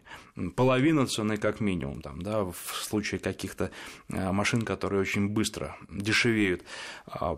половина 0.56 1.06
цены 1.08 1.38
как 1.38 1.60
минимум, 1.60 2.02
там, 2.02 2.22
да, 2.22 2.44
в 2.44 2.84
случае 2.84 3.20
каких-то 3.20 3.72
э, 4.10 4.32
машин, 4.32 4.62
которые 4.62 5.02
очень 5.02 5.28
быстро 5.28 5.76
дешевеют. 5.90 6.64
А, 7.08 7.38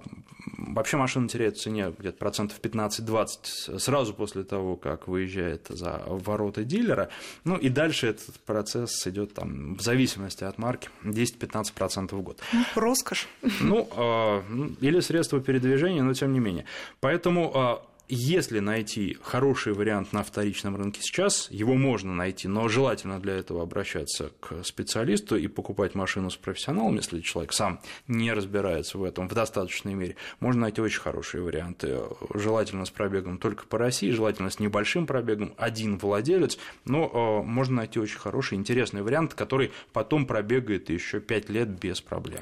вообще 0.57 0.97
машина 0.97 1.27
теряет 1.27 1.57
в 1.57 1.61
цене 1.61 1.93
где-то 1.97 2.17
процентов 2.17 2.59
15-20 2.59 3.79
сразу 3.79 4.13
после 4.13 4.43
того, 4.43 4.75
как 4.75 5.07
выезжает 5.07 5.67
за 5.69 6.03
ворота 6.07 6.63
дилера. 6.63 7.09
Ну 7.43 7.57
и 7.57 7.69
дальше 7.69 8.07
этот 8.07 8.39
процесс 8.41 9.05
идет 9.07 9.33
там, 9.33 9.75
в 9.75 9.81
зависимости 9.81 10.43
от 10.43 10.57
марки 10.57 10.89
10-15% 11.03 12.15
в 12.15 12.21
год. 12.21 12.39
Ну, 12.53 12.63
роскошь. 12.75 13.27
Ну, 13.59 13.89
а, 13.95 14.43
или 14.81 14.99
средства 14.99 15.39
передвижения, 15.39 16.03
но 16.03 16.13
тем 16.13 16.33
не 16.33 16.39
менее. 16.39 16.65
Поэтому 16.99 17.51
а, 17.55 17.85
если 18.13 18.59
найти 18.59 19.17
хороший 19.23 19.73
вариант 19.73 20.11
на 20.11 20.23
вторичном 20.23 20.75
рынке 20.75 21.01
сейчас, 21.01 21.49
его 21.49 21.75
можно 21.75 22.13
найти, 22.13 22.49
но 22.49 22.67
желательно 22.67 23.19
для 23.21 23.35
этого 23.35 23.63
обращаться 23.63 24.31
к 24.39 24.63
специалисту 24.65 25.37
и 25.37 25.47
покупать 25.47 25.95
машину 25.95 26.29
с 26.29 26.35
профессионалом, 26.35 26.95
если 26.95 27.21
человек 27.21 27.53
сам 27.53 27.79
не 28.07 28.33
разбирается 28.33 28.97
в 28.97 29.03
этом 29.05 29.29
в 29.29 29.33
достаточной 29.33 29.93
мере. 29.93 30.17
Можно 30.41 30.63
найти 30.63 30.81
очень 30.81 30.99
хорошие 30.99 31.41
варианты, 31.41 31.99
желательно 32.33 32.85
с 32.85 32.89
пробегом 32.89 33.37
только 33.37 33.65
по 33.65 33.77
России, 33.77 34.11
желательно 34.11 34.49
с 34.49 34.59
небольшим 34.59 35.07
пробегом, 35.07 35.53
один 35.57 35.97
владелец, 35.97 36.57
но 36.83 37.43
можно 37.43 37.77
найти 37.77 37.99
очень 37.99 38.19
хороший, 38.19 38.57
интересный 38.57 39.03
вариант, 39.03 39.35
который 39.35 39.71
потом 39.93 40.25
пробегает 40.25 40.89
еще 40.89 41.21
5 41.21 41.49
лет 41.49 41.69
без 41.69 42.01
проблем. 42.01 42.41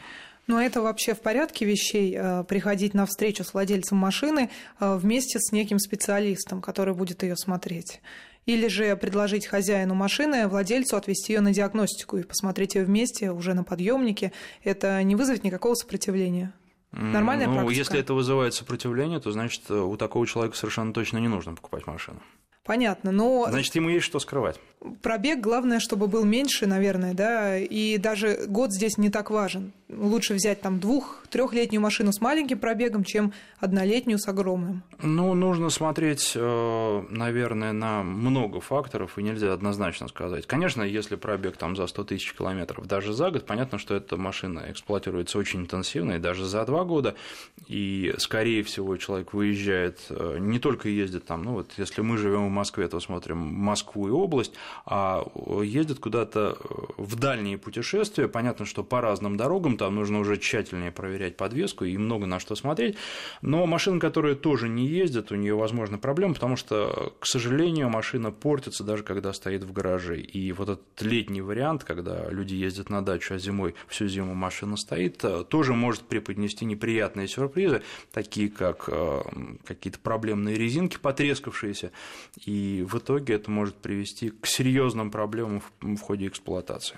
Но 0.50 0.60
это 0.60 0.82
вообще 0.82 1.14
в 1.14 1.22
порядке 1.22 1.64
вещей 1.64 2.16
э, 2.18 2.44
приходить 2.44 2.96
на 2.96 3.06
встречу 3.06 3.44
с 3.44 3.54
владельцем 3.54 4.00
машины 4.00 4.50
э, 4.80 4.96
вместе 4.96 5.40
с 5.40 5.52
неким 5.52 5.78
специалистом, 5.78 6.60
который 6.60 6.96
будет 6.96 7.22
ее 7.22 7.38
смотреть. 7.38 8.02
Или 8.48 8.68
же 8.68 8.96
предложить 8.96 9.46
хозяину 9.46 9.94
машины, 9.94 10.48
владельцу 10.48 10.98
отвести 10.98 11.34
ее 11.34 11.42
на 11.42 11.54
диагностику 11.54 12.18
и 12.18 12.24
посмотреть 12.24 12.74
ее 12.74 12.84
вместе 12.84 13.32
уже 13.32 13.54
на 13.54 13.64
подъемнике. 13.64 14.32
Это 14.64 15.04
не 15.04 15.16
вызовет 15.16 15.44
никакого 15.44 15.76
сопротивления. 15.76 16.52
Нормальная 16.94 17.46
ну, 17.46 17.54
практика? 17.54 17.78
Если 17.78 18.00
это 18.00 18.16
вызывает 18.16 18.56
сопротивление, 18.56 19.20
то 19.20 19.32
значит 19.32 19.62
э, 19.70 19.76
у 19.76 19.98
такого 19.98 20.26
человека 20.26 20.58
совершенно 20.58 20.92
точно 20.94 21.20
не 21.20 21.28
нужно 21.28 21.54
покупать 21.54 21.86
машину. 21.86 22.24
Понятно, 22.70 23.12
но... 23.12 23.48
Значит, 23.50 23.74
ему 23.74 23.90
есть 23.90 24.06
что 24.06 24.20
скрывать. 24.20 24.60
Пробег, 25.02 25.40
главное, 25.40 25.80
чтобы 25.80 26.06
был 26.06 26.24
меньше, 26.24 26.68
наверное, 26.68 27.16
да, 27.16 27.58
и 27.58 27.98
даже 27.98 28.46
год 28.48 28.72
здесь 28.72 29.00
не 29.00 29.10
так 29.10 29.32
важен. 29.32 29.74
Лучше 29.90 30.36
взять 30.36 30.62
там 30.62 30.80
двух, 30.80 31.24
трехлетнюю 31.32 31.82
машину 31.82 32.14
с 32.14 32.22
маленьким 32.22 32.60
пробегом, 32.60 33.04
чем 33.04 33.34
однолетнюю 33.60 34.20
с 34.20 34.28
огромным. 34.28 34.84
Ну, 35.02 35.34
нужно 35.34 35.72
смотреть, 35.72 36.34
э, 36.36 37.04
наверное, 37.10 37.74
на 37.74 38.04
много 38.04 38.62
факторов, 38.62 39.18
и 39.18 39.24
нельзя 39.24 39.52
однозначно 39.52 40.08
сказать. 40.08 40.46
Конечно, 40.46 40.84
если 40.84 41.16
пробег 41.16 41.58
там 41.58 41.76
за 41.76 41.88
100 41.88 42.04
тысяч 42.04 42.34
километров 42.34 42.86
даже 42.86 43.14
за 43.14 43.32
год, 43.32 43.48
понятно, 43.48 43.80
что 43.80 43.96
эта 43.96 44.16
машина 44.16 44.66
эксплуатируется 44.70 45.40
очень 45.40 45.62
интенсивно, 45.62 46.14
и 46.14 46.20
даже 46.20 46.46
за 46.46 46.64
два 46.66 46.84
года, 46.84 47.16
и, 47.68 48.14
скорее 48.20 48.62
всего, 48.64 48.96
человек 48.98 49.34
выезжает, 49.34 50.00
э, 50.10 50.38
не 50.40 50.60
только 50.60 50.88
ездит 50.88 51.26
там, 51.26 51.44
ну 51.44 51.54
вот 51.54 51.72
если 51.78 52.02
мы 52.02 52.18
живем 52.18 52.46
в 52.46 52.52
Москве, 52.60 52.88
то 52.88 53.00
смотрим 53.00 53.38
Москву 53.38 54.08
и 54.08 54.12
область, 54.12 54.54
а 54.86 55.26
ездят 55.64 56.00
куда-то 56.00 56.58
в 56.98 57.16
дальние 57.16 57.58
путешествия. 57.58 58.28
Понятно, 58.28 58.66
что 58.66 58.84
по 58.84 59.02
разным 59.02 59.38
дорогам 59.38 59.78
там 59.78 59.96
нужно 59.96 60.20
уже 60.20 60.38
тщательнее 60.38 60.92
проверять 60.92 61.38
подвеску 61.38 61.86
и 61.86 61.98
много 61.98 62.26
на 62.26 62.40
что 62.40 62.56
смотреть. 62.56 62.98
Но 63.42 63.66
машина, 63.66 64.00
которая 64.00 64.36
тоже 64.36 64.68
не 64.68 64.88
ездит, 64.88 65.32
у 65.32 65.36
нее, 65.36 65.56
возможно, 65.56 65.98
проблемы, 65.98 66.34
потому 66.34 66.56
что, 66.56 67.14
к 67.20 67.26
сожалению, 67.26 67.90
машина 67.90 68.32
портится 68.32 68.84
даже 68.84 69.04
когда 69.04 69.32
стоит 69.34 69.64
в 69.64 69.72
гараже. 69.72 70.20
И 70.20 70.52
вот 70.52 70.70
этот 70.70 71.02
летний 71.02 71.42
вариант, 71.42 71.84
когда 71.84 72.30
люди 72.30 72.56
ездят 72.56 72.90
на 72.90 73.04
дачу, 73.04 73.36
а 73.36 73.38
зимой 73.38 73.76
всю 73.88 74.08
зиму 74.08 74.34
машина 74.34 74.76
стоит, 74.76 75.24
тоже 75.48 75.74
может 75.74 76.02
преподнести 76.02 76.66
неприятные 76.66 77.28
сюрпризы, 77.28 77.82
такие 78.12 78.50
как 78.50 78.86
э, 78.88 79.22
какие-то 79.66 80.00
проблемные 80.00 80.56
резинки 80.56 80.98
потрескавшиеся 81.02 81.92
и 82.46 82.86
в 82.90 82.98
итоге 82.98 83.36
это 83.36 83.52
может 83.52 83.76
привести 83.76 84.30
к 84.30 84.46
серьезным 84.46 85.12
проблемам 85.12 85.62
в 85.82 86.00
ходе 86.00 86.28
эксплуатации. 86.28 86.98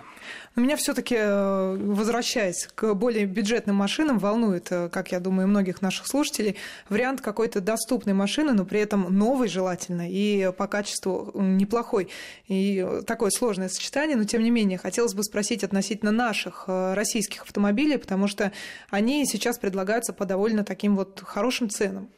Но 0.56 0.64
меня 0.64 0.76
все-таки, 0.76 1.16
э, 1.18 1.78
возвращаясь 1.78 2.68
к 2.76 2.94
более 2.94 3.26
бюджетным 3.26 3.76
машинам, 3.76 4.20
волнует, 4.20 4.72
э, 4.72 4.90
как 4.90 5.12
я 5.12 5.20
думаю, 5.20 5.48
многих 5.48 5.82
наших 5.82 6.08
слушателей, 6.08 6.58
вариант 6.90 7.22
какой-то 7.22 7.62
доступной 7.62 8.14
машины, 8.14 8.54
но 8.54 8.66
при 8.66 8.80
этом 8.80 9.18
новой 9.18 9.48
желательно 9.48 10.10
и 10.10 10.52
по 10.58 10.68
качеству 10.68 11.32
неплохой. 11.36 12.10
И 12.48 12.86
такое 13.08 13.32
сложное 13.32 13.70
сочетание, 13.70 14.18
но 14.18 14.26
тем 14.26 14.44
не 14.44 14.52
менее, 14.52 14.78
хотелось 14.78 15.14
бы 15.14 15.24
спросить 15.24 15.64
относительно 15.64 16.12
наших 16.12 16.66
э, 16.68 16.94
российских 16.94 17.44
автомобилей, 17.44 17.98
потому 17.98 18.28
что 18.28 18.52
они 18.90 19.26
сейчас 19.26 19.58
предлагаются 19.58 20.14
по 20.14 20.26
довольно 20.26 20.64
таким 20.64 20.96
вот 20.96 21.22
хорошим 21.26 21.70
ценам. 21.70 22.10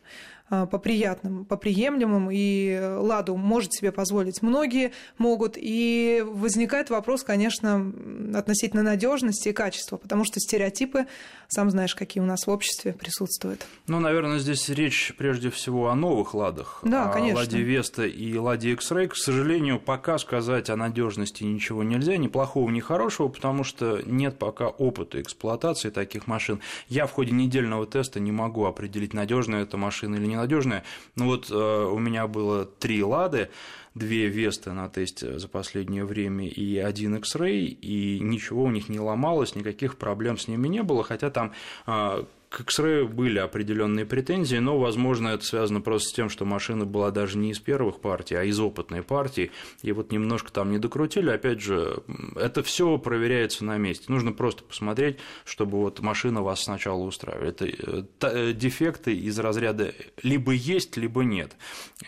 А, 0.49 0.65
по 0.65 0.77
приятным, 0.77 1.45
по 1.45 1.55
приемлемым, 1.55 2.29
и 2.29 2.77
«Ладу» 2.97 3.37
может 3.37 3.73
себе 3.73 3.91
позволить 3.93 4.41
многие 4.41 4.91
могут. 5.17 5.53
И 5.55 6.23
возникает 6.25 6.89
вопрос, 6.89 7.23
конечно, 7.23 7.91
относительно 8.35 8.83
надежности 8.83 9.49
и 9.49 9.53
качества, 9.53 9.97
потому 9.97 10.25
что 10.25 10.41
стереотипы, 10.41 11.07
сам 11.47 11.71
знаешь, 11.71 11.95
какие 11.95 12.21
у 12.21 12.25
нас 12.25 12.45
в 12.45 12.49
обществе 12.49 12.93
присутствуют. 12.93 13.65
Ну, 13.87 13.99
наверное, 13.99 14.37
здесь 14.37 14.67
речь 14.67 15.13
прежде 15.17 15.49
всего 15.49 15.89
о 15.89 15.95
новых 15.95 16.33
«Ладах». 16.33 16.81
Да, 16.83 17.07
конечно. 17.07 17.39
Ладе 17.39 17.61
Веста 17.61 18.05
и 18.05 18.35
Ладе 18.37 18.73
X-Ray. 18.73 19.07
К 19.07 19.15
сожалению, 19.15 19.79
пока 19.79 20.17
сказать 20.17 20.69
о 20.69 20.75
надежности 20.75 21.43
ничего 21.45 21.83
нельзя, 21.83 22.17
ни 22.17 22.27
плохого, 22.27 22.69
ни 22.69 22.81
хорошего, 22.81 23.29
потому 23.29 23.63
что 23.63 24.01
нет 24.05 24.37
пока 24.37 24.67
опыта 24.67 25.21
эксплуатации 25.21 25.89
таких 25.89 26.27
машин. 26.27 26.59
Я 26.89 27.07
в 27.07 27.11
ходе 27.13 27.31
недельного 27.31 27.87
теста 27.87 28.19
не 28.19 28.31
могу 28.31 28.65
определить, 28.65 29.13
надежная 29.13 29.63
эта 29.63 29.77
машина 29.77 30.15
или 30.15 30.25
не 30.25 30.32
ненадежная. 30.33 30.83
Ну 31.15 31.25
вот 31.25 31.49
э, 31.49 31.55
у 31.55 31.97
меня 31.99 32.27
было 32.27 32.65
три 32.65 33.03
лады, 33.03 33.49
две 33.95 34.27
Весты 34.27 34.71
на 34.71 34.89
тесте 34.89 35.39
за 35.39 35.47
последнее 35.47 36.05
время 36.05 36.47
и 36.47 36.77
один 36.77 37.15
X-Ray, 37.15 37.65
и 37.65 38.19
ничего 38.19 38.63
у 38.63 38.71
них 38.71 38.89
не 38.89 38.99
ломалось, 38.99 39.55
никаких 39.55 39.97
проблем 39.97 40.37
с 40.37 40.47
ними 40.47 40.67
не 40.67 40.83
было, 40.83 41.03
хотя 41.03 41.29
там 41.29 41.53
э, 41.87 42.23
к 42.53 42.61
X-Ray 42.61 43.07
были 43.07 43.39
определенные 43.39 44.05
претензии, 44.05 44.57
но, 44.57 44.77
возможно, 44.77 45.29
это 45.29 45.43
связано 45.43 45.81
просто 45.81 46.09
с 46.09 46.13
тем, 46.13 46.29
что 46.29 46.45
машина 46.45 46.85
была 46.85 47.09
даже 47.09 47.39
не 47.39 47.49
из 47.49 47.59
первых 47.59 47.99
партий, 47.99 48.35
а 48.35 48.43
из 48.43 48.59
опытной 48.59 49.01
партии, 49.01 49.49
и 49.81 49.91
вот 49.91 50.11
немножко 50.11 50.51
там 50.51 50.69
не 50.69 50.77
докрутили. 50.77 51.31
Опять 51.31 51.61
же, 51.61 52.03
это 52.35 52.61
все 52.61 52.99
проверяется 52.99 53.65
на 53.65 53.77
месте. 53.79 54.05
Нужно 54.07 54.33
просто 54.33 54.63
посмотреть, 54.63 55.17
чтобы 55.45 55.79
вот 55.79 55.99
машина 56.01 56.43
вас 56.43 56.61
сначала 56.63 57.01
устраивала. 57.01 57.47
Это 57.47 57.65
э, 57.65 58.03
э, 58.21 58.53
дефекты 58.53 59.15
из 59.15 59.39
разряда 59.39 59.91
либо 60.21 60.51
есть, 60.51 60.95
либо 60.95 61.23
нет. 61.23 61.57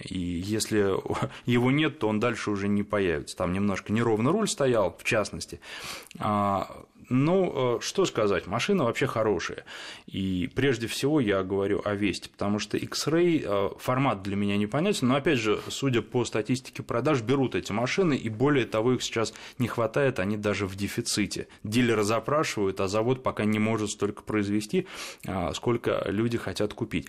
И 0.03 0.19
если 0.19 0.93
его 1.49 1.71
нет, 1.71 1.97
то 1.97 2.07
он 2.07 2.19
дальше 2.19 2.51
уже 2.51 2.67
не 2.67 2.83
появится. 2.83 3.35
Там 3.35 3.51
немножко 3.51 3.91
неровно 3.91 4.31
руль 4.31 4.47
стоял, 4.47 4.95
в 4.95 5.03
частности. 5.05 5.59
А, 7.09 7.13
ну, 7.13 7.77
э, 7.77 7.81
что 7.81 8.05
сказать, 8.05 8.47
машина 8.47 8.85
вообще 8.85 9.07
хорошая. 9.07 9.65
И 10.07 10.49
прежде 10.55 10.87
всего 10.87 11.19
я 11.19 11.43
говорю 11.43 11.81
о 11.83 11.95
Весте, 11.95 12.29
потому 12.29 12.59
что 12.59 12.77
X-Ray 12.77 13.43
э, 13.45 13.69
формат 13.79 14.23
для 14.23 14.35
меня 14.35 14.57
непонятен, 14.57 15.07
но 15.07 15.15
опять 15.15 15.39
же, 15.39 15.59
судя 15.69 16.01
по 16.01 16.25
статистике 16.25 16.83
продаж, 16.83 17.21
берут 17.21 17.55
эти 17.55 17.71
машины, 17.71 18.15
и 18.15 18.29
более 18.29 18.65
того, 18.65 18.93
их 18.93 19.03
сейчас 19.03 19.33
не 19.59 19.67
хватает, 19.67 20.19
они 20.19 20.37
даже 20.37 20.67
в 20.67 20.75
дефиците. 20.75 21.47
Дилеры 21.63 22.03
запрашивают, 22.03 22.79
а 22.79 22.87
завод 22.87 23.23
пока 23.23 23.45
не 23.45 23.59
может 23.59 23.91
столько 23.91 24.23
произвести, 24.23 24.87
э, 25.25 25.53
сколько 25.53 26.03
люди 26.07 26.37
хотят 26.37 26.73
купить. 26.73 27.07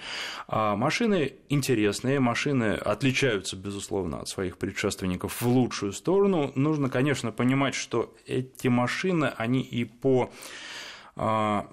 А 0.49 0.76
машины 0.76 1.35
интересные, 1.49 2.21
машины 2.21 2.75
отличаются, 2.75 3.57
безусловно, 3.57 4.21
от 4.21 4.29
своих 4.29 4.59
предшественников 4.59 5.41
в 5.41 5.47
лучшую 5.47 5.93
сторону. 5.93 6.53
Нужно, 6.55 6.88
конечно, 6.88 7.33
понимать, 7.33 7.75
что 7.75 8.15
эти 8.26 8.69
машины, 8.69 9.33
они 9.37 9.61
и 9.61 9.86
по 9.87 10.31
а, 11.16 11.66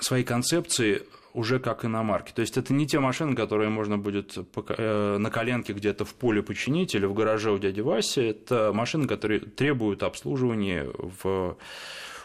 своей 0.00 0.24
концепции 0.24 1.02
уже 1.34 1.60
как 1.60 1.84
иномарки. 1.84 2.32
То 2.32 2.40
есть 2.40 2.56
это 2.56 2.72
не 2.72 2.86
те 2.86 2.98
машины, 2.98 3.36
которые 3.36 3.70
можно 3.70 3.98
будет 3.98 4.36
э, 4.36 5.16
на 5.18 5.30
коленке 5.30 5.72
где-то 5.72 6.04
в 6.04 6.14
поле 6.14 6.42
починить 6.42 6.94
или 6.94 7.06
в 7.06 7.14
гараже 7.14 7.52
у 7.52 7.58
дяди 7.58 7.80
Васи. 7.80 8.20
Это 8.20 8.72
машины, 8.72 9.06
которые 9.06 9.40
требуют 9.40 10.02
обслуживания 10.02 10.86
в, 11.22 11.56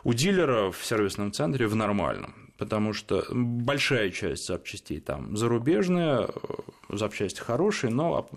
у 0.04 0.14
дилера 0.14 0.72
в 0.72 0.84
сервисном 0.84 1.32
центре 1.32 1.68
в 1.68 1.76
нормальном 1.76 2.43
потому 2.64 2.94
что 2.94 3.26
большая 3.30 4.10
часть 4.10 4.48
запчастей 4.48 5.02
там 5.02 5.36
зарубежная, 5.36 6.22
э, 6.22 6.98
запчасти 6.98 7.42
хорошие, 7.42 7.92
но 7.92 8.30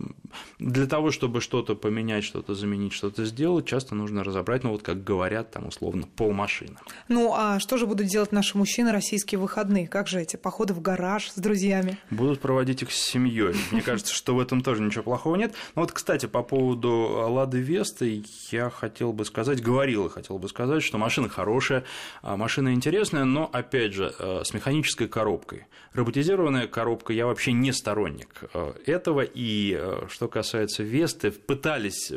для 0.59 0.87
того, 0.87 1.13
чтобы 1.13 1.41
что-то 1.41 1.77
поменять, 1.77 2.25
что-то 2.25 2.55
заменить, 2.55 2.93
что-то 2.93 3.25
сделать, 3.25 3.67
часто 3.67 3.95
нужно 3.95 4.25
разобрать, 4.25 4.65
ну 4.65 4.73
вот 4.73 4.83
как 4.83 5.05
говорят, 5.05 5.53
там 5.53 5.69
условно, 5.69 6.09
полмашины. 6.17 6.77
Ну 7.07 7.33
а 7.37 7.61
что 7.61 7.77
же 7.77 7.87
будут 7.87 8.09
делать 8.09 8.33
наши 8.33 8.59
мужчины 8.59 8.91
российские 8.91 9.39
выходные? 9.39 9.87
Как 9.87 10.09
же 10.09 10.21
эти 10.21 10.35
походы 10.35 10.75
в 10.75 10.81
гараж 10.81 11.31
с 11.31 11.37
друзьями? 11.37 11.97
Будут 12.11 12.41
проводить 12.41 12.83
их 12.83 12.91
с 12.91 12.97
семьей. 12.97 13.55
Мне 13.71 13.81
кажется, 13.81 14.13
что 14.13 14.35
в 14.35 14.41
этом 14.41 14.61
тоже 14.61 14.83
ничего 14.83 15.05
плохого 15.05 15.37
нет. 15.37 15.55
Но 15.77 15.83
вот, 15.83 15.93
кстати, 15.93 16.27
по 16.27 16.43
поводу 16.43 16.91
Лады 16.91 17.59
Весты 17.59 18.25
я 18.51 18.71
хотел 18.71 19.13
бы 19.13 19.25
сказать, 19.25 19.63
говорил 19.63 20.07
и 20.07 20.11
хотел 20.11 20.39
бы 20.39 20.49
сказать, 20.49 20.83
что 20.83 20.99
машина 20.99 21.29
хорошая, 21.29 21.85
а 22.23 22.37
машина 22.37 22.75
интересная, 22.75 23.25
но, 23.25 23.49
опять 23.53 23.93
же, 23.93 24.15
с 24.19 24.55
механической 24.55 25.09
коробкой. 25.09 25.67
Роботизированная 25.93 26.67
коробка, 26.67 27.13
я 27.13 27.27
вообще 27.27 27.53
не 27.53 27.73
сторонник 27.73 28.45
э, 28.53 28.73
этого, 28.87 29.23
и 29.23 29.77
э, 29.79 30.07
что 30.09 30.29
касается 30.29 30.83
Весты, 30.83 31.31
пытались 31.31 32.13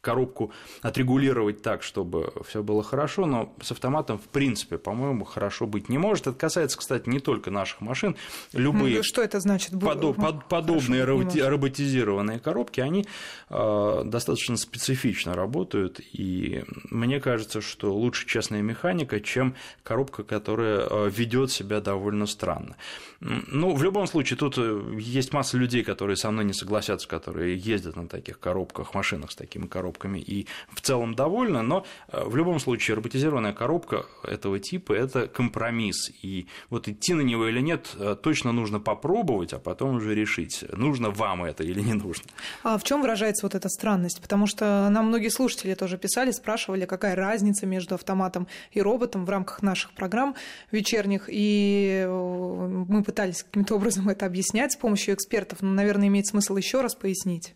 коробку 0.00 0.52
отрегулировать 0.80 1.62
так, 1.62 1.82
чтобы 1.82 2.32
все 2.46 2.62
было 2.62 2.82
хорошо, 2.82 3.26
но 3.26 3.54
с 3.60 3.72
автоматом, 3.72 4.18
в 4.18 4.28
принципе, 4.28 4.78
по-моему, 4.78 5.24
хорошо 5.24 5.66
быть 5.66 5.88
не 5.88 5.98
может. 5.98 6.28
Это 6.28 6.38
касается, 6.38 6.78
кстати, 6.78 7.08
не 7.08 7.18
только 7.18 7.50
наших 7.50 7.80
машин. 7.80 8.16
Любые 8.52 8.98
ну, 8.98 9.02
что 9.02 9.22
это 9.22 9.40
значит? 9.40 9.78
Подоб, 9.78 10.16
под, 10.16 10.48
подобные 10.48 11.04
роботизированные 11.04 12.38
коробки, 12.38 12.80
они 12.80 13.06
э, 13.50 14.02
достаточно 14.04 14.56
специфично 14.56 15.34
работают, 15.34 16.00
и 16.00 16.64
мне 16.90 17.20
кажется, 17.20 17.60
что 17.60 17.92
лучше 17.92 18.26
честная 18.26 18.62
механика, 18.62 19.20
чем 19.20 19.56
коробка, 19.82 20.22
которая 20.22 20.86
э, 20.88 21.10
ведет 21.10 21.50
себя 21.50 21.80
довольно 21.80 22.26
странно. 22.26 22.76
Ну, 23.20 23.74
в 23.74 23.82
любом 23.82 24.06
случае, 24.06 24.36
тут 24.36 24.54
э, 24.58 24.96
есть 24.96 25.32
масса 25.32 25.56
людей, 25.56 25.82
которые 25.82 26.16
со 26.16 26.30
мной 26.30 26.44
не 26.44 26.52
согласятся, 26.52 27.08
которые 27.08 27.56
ездят 27.58 27.96
на 27.96 28.06
таких 28.06 28.38
коробках, 28.38 28.94
машинах 28.94 29.32
с 29.32 29.36
такими 29.36 29.66
коробками 29.66 29.88
и 30.06 30.46
в 30.72 30.80
целом 30.80 31.14
довольны, 31.14 31.62
но 31.62 31.84
э, 32.08 32.24
в 32.24 32.36
любом 32.36 32.60
случае 32.60 32.96
роботизированная 32.96 33.52
коробка 33.52 34.06
этого 34.24 34.58
типа– 34.58 34.92
это 34.94 35.26
компромисс, 35.28 36.10
и 36.22 36.46
вот 36.70 36.88
идти 36.88 37.14
на 37.14 37.22
него 37.22 37.48
или 37.48 37.60
нет, 37.60 37.90
э, 37.98 38.16
точно 38.20 38.52
нужно 38.52 38.80
попробовать, 38.80 39.52
а 39.52 39.58
потом 39.58 39.96
уже 39.96 40.14
решить, 40.14 40.64
нужно 40.72 41.10
вам 41.10 41.44
это 41.44 41.64
или 41.64 41.80
не 41.80 41.94
нужно. 41.94 42.24
А 42.62 42.78
в 42.78 42.84
чем 42.84 43.02
выражается 43.02 43.46
вот 43.46 43.54
эта 43.54 43.68
странность? 43.68 44.20
Потому 44.20 44.46
что 44.46 44.88
нам 44.90 45.06
многие 45.06 45.30
слушатели 45.30 45.74
тоже 45.74 45.98
писали, 45.98 46.30
спрашивали, 46.30 46.86
какая 46.86 47.14
разница 47.14 47.66
между 47.66 47.94
автоматом 47.94 48.46
и 48.72 48.80
роботом 48.80 49.24
в 49.24 49.30
рамках 49.30 49.62
наших 49.62 49.92
программ 49.92 50.34
вечерних, 50.70 51.28
и 51.28 52.06
мы 52.08 53.02
пытались 53.02 53.42
каким-то 53.42 53.74
образом 53.74 54.08
это 54.08 54.26
объяснять 54.26 54.72
с 54.72 54.76
помощью 54.76 55.14
экспертов, 55.14 55.62
но, 55.62 55.70
наверное, 55.70 56.08
имеет 56.08 56.26
смысл 56.26 56.56
еще 56.56 56.80
раз 56.80 56.94
пояснить. 56.94 57.54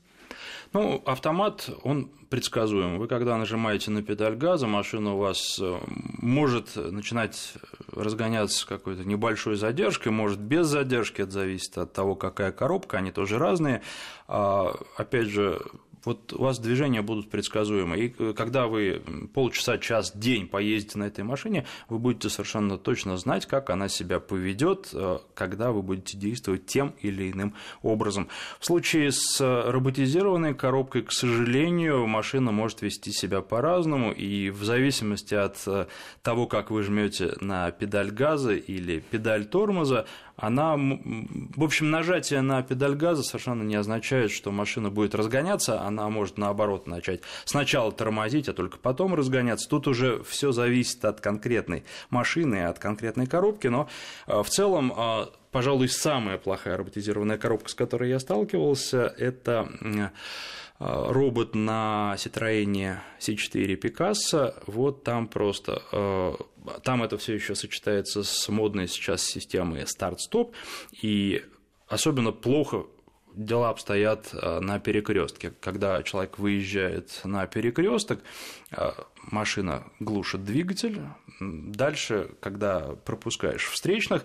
Ну, 0.73 1.03
автомат, 1.05 1.69
он 1.83 2.11
предсказуем. 2.31 2.99
Вы 2.99 3.07
когда 3.07 3.37
нажимаете 3.37 3.91
на 3.91 4.03
педаль 4.03 4.37
газа, 4.37 4.67
машина 4.67 5.15
у 5.15 5.19
вас 5.19 5.59
э, 5.61 5.79
может 6.23 6.77
начинать 6.77 7.55
разгоняться 7.95 8.61
с 8.61 8.65
какой-то 8.65 9.05
небольшой 9.05 9.57
задержкой, 9.57 10.13
может 10.13 10.41
без 10.41 10.67
задержки, 10.67 11.21
это 11.21 11.31
зависит 11.31 11.77
от 11.77 11.93
того, 11.93 12.15
какая 12.15 12.53
коробка, 12.53 12.97
они 12.97 13.13
тоже 13.13 13.39
разные. 13.39 13.83
А, 14.29 14.75
опять 14.97 15.27
же, 15.27 15.61
вот 16.05 16.33
у 16.33 16.43
вас 16.43 16.59
движения 16.59 17.03
будут 17.03 17.31
предсказуемы. 17.31 17.99
И 17.99 18.15
э, 18.19 18.33
когда 18.37 18.67
вы 18.67 19.03
полчаса, 19.35 19.79
час, 19.79 20.13
день 20.15 20.49
поездите 20.49 20.99
на 20.99 21.05
этой 21.05 21.25
машине, 21.25 21.67
вы 21.89 21.99
будете 21.99 22.29
совершенно 22.29 22.79
точно 22.79 23.17
знать, 23.17 23.47
как 23.47 23.71
она 23.71 23.89
себя 23.89 24.21
поведет, 24.21 24.91
э, 24.93 25.19
когда 25.35 25.71
вы 25.71 25.83
будете 25.83 26.17
действовать 26.19 26.67
тем 26.67 26.95
или 27.01 27.31
иным 27.31 27.55
образом. 27.83 28.29
В 28.59 28.67
случае 28.67 29.13
с 29.13 29.41
роботизированной 29.41 30.55
коробкой, 30.55 31.03
к 31.03 31.13
сожалению, 31.13 32.07
машина 32.07 32.53
может 32.53 32.83
вести 32.83 33.13
себя 33.13 33.41
по-разному, 33.41 34.13
и 34.13 34.51
в 34.51 34.65
зависимости 34.65 35.35
от 35.35 35.57
э, 35.67 35.87
того, 36.23 36.47
как 36.47 36.71
вы 36.71 36.83
жмете 36.83 37.35
на 37.41 37.71
педаль 37.71 38.11
газа 38.11 38.55
или 38.55 39.01
педаль 39.01 39.47
тормоза, 39.47 40.07
она, 40.37 40.77
в 40.77 41.63
общем, 41.63 41.91
нажатие 41.91 42.41
на 42.41 42.63
педаль 42.63 42.95
газа 42.95 43.23
совершенно 43.23 43.63
не 43.63 43.77
означает, 43.77 44.31
что 44.31 44.51
машина 44.51 44.91
будет 44.91 45.15
разгоняться, 45.15 45.83
она 45.99 46.09
может 46.09 46.39
наоборот 46.39 46.87
начать 46.87 47.21
сначала 47.45 47.93
тормозить, 47.93 48.49
а 48.49 48.53
только 48.53 48.79
потом 48.79 49.15
разгоняться. 49.15 49.69
Тут 49.69 49.87
уже 49.87 50.23
все 50.25 50.53
зависит 50.53 51.05
от 51.05 51.21
конкретной 51.21 51.85
машины, 52.11 52.65
от 52.65 52.79
конкретной 52.79 53.27
коробки, 53.27 53.69
но 53.69 53.89
э, 54.27 54.43
в 54.43 54.49
целом 54.49 54.93
э, 54.97 55.27
пожалуй, 55.51 55.89
самая 55.89 56.39
плохая 56.39 56.77
роботизированная 56.77 57.39
коробка, 57.39 57.69
с 57.69 57.75
которой 57.75 58.09
я 58.11 58.19
сталкивался, 58.19 59.15
это 59.19 59.69
э, 59.81 60.09
робот 60.79 61.55
на 61.55 62.15
Citroёn 62.17 62.97
C4 63.21 63.79
Picasso, 63.79 64.55
вот 64.67 65.05
там 65.05 65.29
просто 65.29 65.83
там 66.83 67.03
это 67.05 67.19
все 67.19 67.35
еще 67.35 67.55
сочетается 67.55 68.25
с 68.25 68.49
модной 68.49 68.89
сейчас 68.89 69.23
системой 69.25 69.87
старт-стоп, 69.87 70.55
и 71.01 71.45
особенно 71.87 72.33
плохо 72.33 72.87
дела 73.35 73.71
обстоят 73.71 74.31
э, 74.33 74.61
на 74.61 74.79
перекрестке. 74.79 75.53
Когда 75.61 76.03
человек 76.03 76.39
выезжает 76.39 77.21
на 77.25 77.47
перекресток, 77.47 78.21
э, 78.71 78.93
машина 79.31 79.85
глушит 80.01 80.45
двигатель. 80.45 81.01
Дальше, 81.41 82.31
когда 82.41 82.95
пропускаешь 83.05 83.67
встречных, 83.67 84.25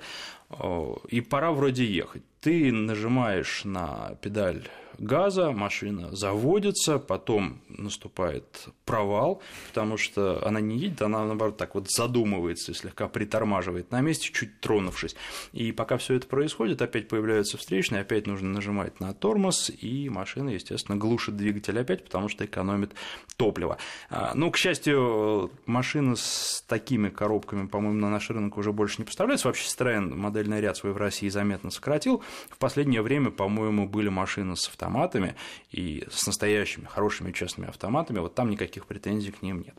э, 0.49 0.93
и 1.09 1.21
пора 1.21 1.51
вроде 1.51 1.85
ехать, 1.85 2.23
ты 2.41 2.71
нажимаешь 2.71 3.63
на 3.63 4.15
педаль 4.21 4.67
газа, 4.97 5.51
машина 5.51 6.15
заводится, 6.15 6.99
потом 6.99 7.61
наступает 7.69 8.67
провал, 8.85 9.41
потому 9.69 9.97
что 9.97 10.45
она 10.45 10.59
не 10.59 10.77
едет, 10.77 11.01
она 11.01 11.25
наоборот 11.25 11.57
так 11.57 11.75
вот 11.75 11.89
задумывается 11.89 12.71
и 12.71 12.75
слегка 12.75 13.07
притормаживает 13.07 13.91
на 13.91 14.01
месте, 14.01 14.31
чуть 14.33 14.59
тронувшись. 14.59 15.15
И 15.53 15.71
пока 15.71 15.97
все 15.97 16.15
это 16.15 16.27
происходит, 16.27 16.81
опять 16.81 17.07
появляются 17.07 17.57
встречные, 17.57 18.01
опять 18.01 18.27
нужно 18.27 18.49
нажимать 18.49 18.99
на 18.99 19.13
тормоз, 19.13 19.69
и 19.69 20.09
машина, 20.09 20.49
естественно, 20.49 20.97
глушит 20.97 21.37
двигатель 21.37 21.79
опять, 21.79 22.03
потому 22.03 22.27
что 22.27 22.45
экономит 22.45 22.93
топливо. 23.35 23.77
А, 24.09 24.31
ну, 24.33 24.51
к 24.51 24.57
счастью, 24.57 25.51
машины 25.65 26.15
с 26.15 26.63
такими 26.67 27.09
коробками, 27.09 27.67
по-моему, 27.67 27.99
на 27.99 28.09
наш 28.09 28.29
рынок 28.29 28.57
уже 28.57 28.71
больше 28.71 28.95
не 28.99 29.05
поставляются. 29.05 29.47
Вообще 29.47 29.67
Citroёn 29.67 30.15
модельный 30.15 30.61
ряд 30.61 30.77
свой 30.77 30.93
в 30.93 30.97
России 30.97 31.29
заметно 31.29 31.69
сократил. 31.69 32.23
В 32.49 32.57
последнее 32.57 33.01
время, 33.01 33.29
по-моему, 33.29 33.87
были 33.87 34.09
машины 34.09 34.55
с 34.55 34.67
автоматом 34.67 34.86
автоматами 34.87 35.35
и 35.71 36.03
с 36.09 36.25
настоящими 36.27 36.85
хорошими 36.85 37.31
честными 37.31 37.69
автоматами, 37.69 38.19
вот 38.19 38.35
там 38.35 38.49
никаких 38.49 38.85
претензий 38.85 39.31
к 39.31 39.41
ним 39.41 39.61
нет. 39.61 39.75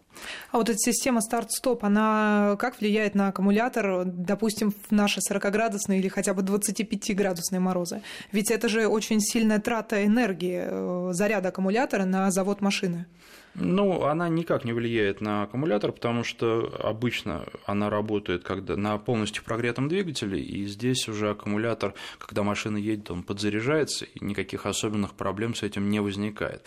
А 0.53 0.59
вот 0.59 0.69
эта 0.69 0.79
система 0.79 1.21
старт-стоп, 1.21 1.85
она 1.85 2.57
как 2.59 2.81
влияет 2.81 3.15
на 3.15 3.29
аккумулятор, 3.29 4.05
допустим, 4.05 4.71
в 4.71 4.91
наши 4.91 5.21
40-градусные 5.21 5.99
или 5.99 6.09
хотя 6.09 6.35
бы 6.35 6.43
25-градусные 6.43 7.61
морозы? 7.61 8.03
Ведь 8.33 8.51
это 8.51 8.69
же 8.69 8.87
очень 8.87 9.21
сильная 9.21 9.59
трата 9.59 10.05
энергии, 10.05 10.65
э, 10.67 11.11
заряда 11.13 11.49
аккумулятора 11.49 12.05
на 12.05 12.31
завод 12.31 12.61
машины. 12.61 13.07
Ну, 13.61 14.05
она 14.05 14.29
никак 14.29 14.65
не 14.65 14.73
влияет 14.73 15.21
на 15.21 15.43
аккумулятор, 15.43 15.93
потому 15.93 16.23
что 16.23 16.73
обычно 16.83 17.45
она 17.67 17.91
работает 17.91 18.45
когда 18.45 18.77
на 18.77 18.99
полностью 18.99 19.43
прогретом 19.45 19.89
двигателе, 19.89 20.41
и 20.41 20.65
здесь 20.67 21.09
уже 21.09 21.31
аккумулятор, 21.31 21.95
когда 22.19 22.43
машина 22.43 22.77
едет, 22.77 23.11
он 23.11 23.23
подзаряжается, 23.23 24.05
и 24.05 24.25
никаких 24.25 24.67
особенных 24.67 25.15
проблем 25.15 25.55
с 25.55 25.63
этим 25.63 25.91
не 25.91 26.01
возникает. 26.01 26.63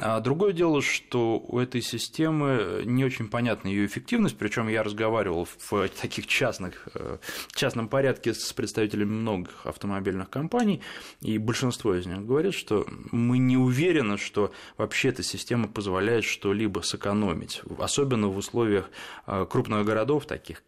А 0.00 0.20
другое 0.20 0.54
дело, 0.54 0.80
что 0.80 1.38
у 1.38 1.58
этой 1.58 1.82
системы 1.82 2.82
не 2.86 3.04
очень 3.04 3.28
понятна 3.28 3.68
ее 3.68 3.84
эффективность, 3.84 4.38
причем 4.38 4.68
я 4.68 4.82
разговаривал 4.82 5.44
в 5.44 5.88
таких 6.00 6.26
частных, 6.26 6.88
э, 6.94 7.18
частном 7.54 7.88
порядке 7.88 8.32
с 8.32 8.52
представителями 8.54 9.10
многих 9.10 9.66
автомобильных 9.66 10.30
компаний, 10.30 10.80
и 11.20 11.36
большинство 11.36 11.94
из 11.94 12.06
них 12.06 12.24
говорят, 12.24 12.54
что 12.54 12.86
мы 13.10 13.36
не 13.36 13.58
уверены, 13.58 14.16
что 14.16 14.52
вообще 14.78 15.10
эта 15.10 15.22
система 15.22 15.68
позволяет 15.68 16.24
что-либо 16.24 16.80
сэкономить, 16.80 17.60
особенно 17.78 18.28
в 18.28 18.38
условиях 18.38 18.88
э, 19.26 19.44
крупных 19.48 19.84
городов, 19.84 20.24
таких 20.24 20.62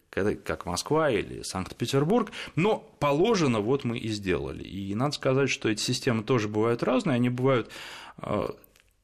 как 0.45 0.65
Москва 0.65 1.09
или 1.09 1.41
Санкт-Петербург, 1.41 2.31
но 2.55 2.77
положено, 2.99 3.59
вот 3.59 3.83
мы 3.83 3.97
и 3.97 4.07
сделали. 4.09 4.63
И 4.63 4.95
надо 4.95 5.13
сказать, 5.13 5.49
что 5.49 5.67
эти 5.67 5.81
системы 5.81 6.23
тоже 6.23 6.47
бывают 6.47 6.83
разные, 6.83 7.15
они 7.15 7.29
бывают 7.29 7.69
э, 8.21 8.47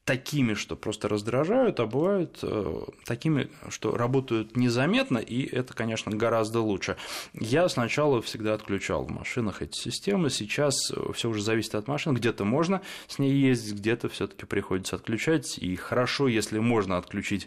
такими, 0.04 0.54
что 0.54 0.74
просто 0.74 1.08
раздражают, 1.08 1.78
а 1.78 1.86
бывают 1.86 2.40
э, 2.42 2.82
такими, 3.04 3.50
что 3.68 3.96
работают 3.96 4.56
незаметно, 4.56 5.18
и 5.18 5.44
это, 5.44 5.74
конечно, 5.74 6.10
гораздо 6.10 6.60
лучше. 6.60 6.96
Я 7.32 7.68
сначала 7.68 8.20
всегда 8.20 8.54
отключал 8.54 9.04
в 9.04 9.10
машинах 9.10 9.62
эти 9.62 9.76
системы, 9.76 10.28
сейчас 10.28 10.90
э, 10.90 11.12
все 11.14 11.28
уже 11.28 11.42
зависит 11.42 11.76
от 11.76 11.86
машин, 11.86 12.14
где-то 12.14 12.44
можно 12.44 12.82
с 13.06 13.20
ней 13.20 13.32
ездить, 13.32 13.74
где-то 13.74 14.08
все 14.08 14.26
таки 14.26 14.44
приходится 14.44 14.96
отключать, 14.96 15.56
и 15.58 15.76
хорошо, 15.76 16.26
если 16.26 16.58
можно 16.58 16.98
отключить 16.98 17.46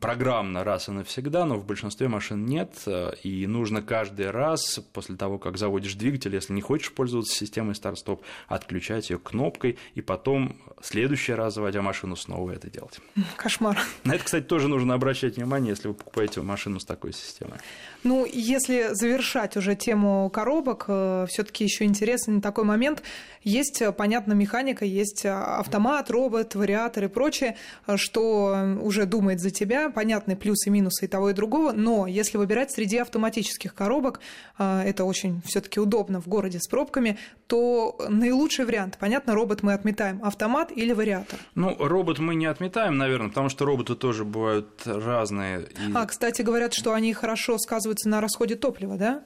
программно 0.00 0.64
раз 0.64 0.88
и 0.88 0.92
навсегда, 0.92 1.44
но 1.44 1.56
в 1.56 1.66
большинстве 1.66 2.08
машин 2.08 2.46
нет, 2.46 2.72
э, 2.86 3.12
и 3.22 3.46
нужно 3.46 3.82
каждый 3.82 4.30
раз 4.30 4.80
после 4.94 5.16
того, 5.16 5.38
как 5.38 5.58
заводишь 5.58 5.94
двигатель, 5.94 6.34
если 6.34 6.54
не 6.54 6.62
хочешь 6.62 6.92
пользоваться 6.92 7.34
системой 7.34 7.74
старт-стоп, 7.74 8.22
отключать 8.48 9.10
ее 9.10 9.18
кнопкой, 9.18 9.76
и 9.94 10.00
потом 10.00 10.56
следующий 10.80 11.34
раз, 11.34 11.54
заводя 11.56 11.81
машину, 11.82 12.16
снова 12.16 12.52
это 12.52 12.70
делать. 12.70 12.98
Кошмар. 13.36 13.78
На 14.04 14.14
это, 14.14 14.24
кстати, 14.24 14.44
тоже 14.44 14.68
нужно 14.68 14.94
обращать 14.94 15.36
внимание, 15.36 15.70
если 15.70 15.88
вы 15.88 15.94
покупаете 15.94 16.40
машину 16.42 16.80
с 16.80 16.84
такой 16.84 17.12
системой. 17.12 17.58
Ну, 18.04 18.24
если 18.24 18.94
завершать 18.94 19.56
уже 19.56 19.74
тему 19.74 20.30
коробок, 20.30 20.86
э, 20.88 21.26
все-таки 21.28 21.64
еще 21.64 21.84
интересный 21.84 22.40
такой 22.40 22.64
момент. 22.64 23.02
Есть, 23.42 23.82
э, 23.82 23.92
понятно, 23.92 24.34
механика, 24.34 24.84
есть 24.84 25.24
э, 25.24 25.30
автомат, 25.30 26.10
робот, 26.10 26.54
вариатор 26.54 27.04
и 27.04 27.08
прочее, 27.08 27.56
что 27.96 28.78
уже 28.80 29.06
думает 29.06 29.40
за 29.40 29.50
тебя, 29.50 29.90
понятны 29.90 30.36
плюсы 30.36 30.68
и 30.68 30.72
минусы 30.72 31.06
и 31.06 31.08
того 31.08 31.30
и 31.30 31.32
другого, 31.32 31.72
но 31.72 32.06
если 32.06 32.38
выбирать 32.38 32.70
среди 32.70 32.98
автоматических 32.98 33.74
коробок, 33.74 34.20
это 34.58 35.04
очень 35.04 35.42
все-таки 35.44 35.80
удобно 35.80 36.20
в 36.20 36.28
городе 36.28 36.58
с 36.60 36.68
пробками, 36.68 37.18
то 37.46 37.98
наилучший 38.08 38.64
вариант, 38.64 38.98
понятно, 38.98 39.34
робот 39.34 39.62
мы 39.62 39.72
отметаем, 39.72 40.22
автомат 40.22 40.70
или 40.74 40.92
вариатор? 40.92 41.38
Ну, 41.54 41.62
Ну, 41.62 41.76
робот 41.78 42.18
мы 42.18 42.34
не 42.34 42.46
отметаем, 42.46 42.98
наверное, 42.98 43.28
потому 43.28 43.48
что 43.48 43.64
роботы 43.64 43.94
тоже 43.94 44.24
бывают 44.24 44.82
разные. 44.84 45.60
И... 45.60 45.92
А, 45.94 46.06
кстати, 46.06 46.42
говорят, 46.42 46.74
что 46.74 46.92
они 46.92 47.12
хорошо 47.14 47.56
сказываются 47.58 48.08
на 48.08 48.20
расходе 48.20 48.56
топлива, 48.56 48.96
да? 48.96 49.22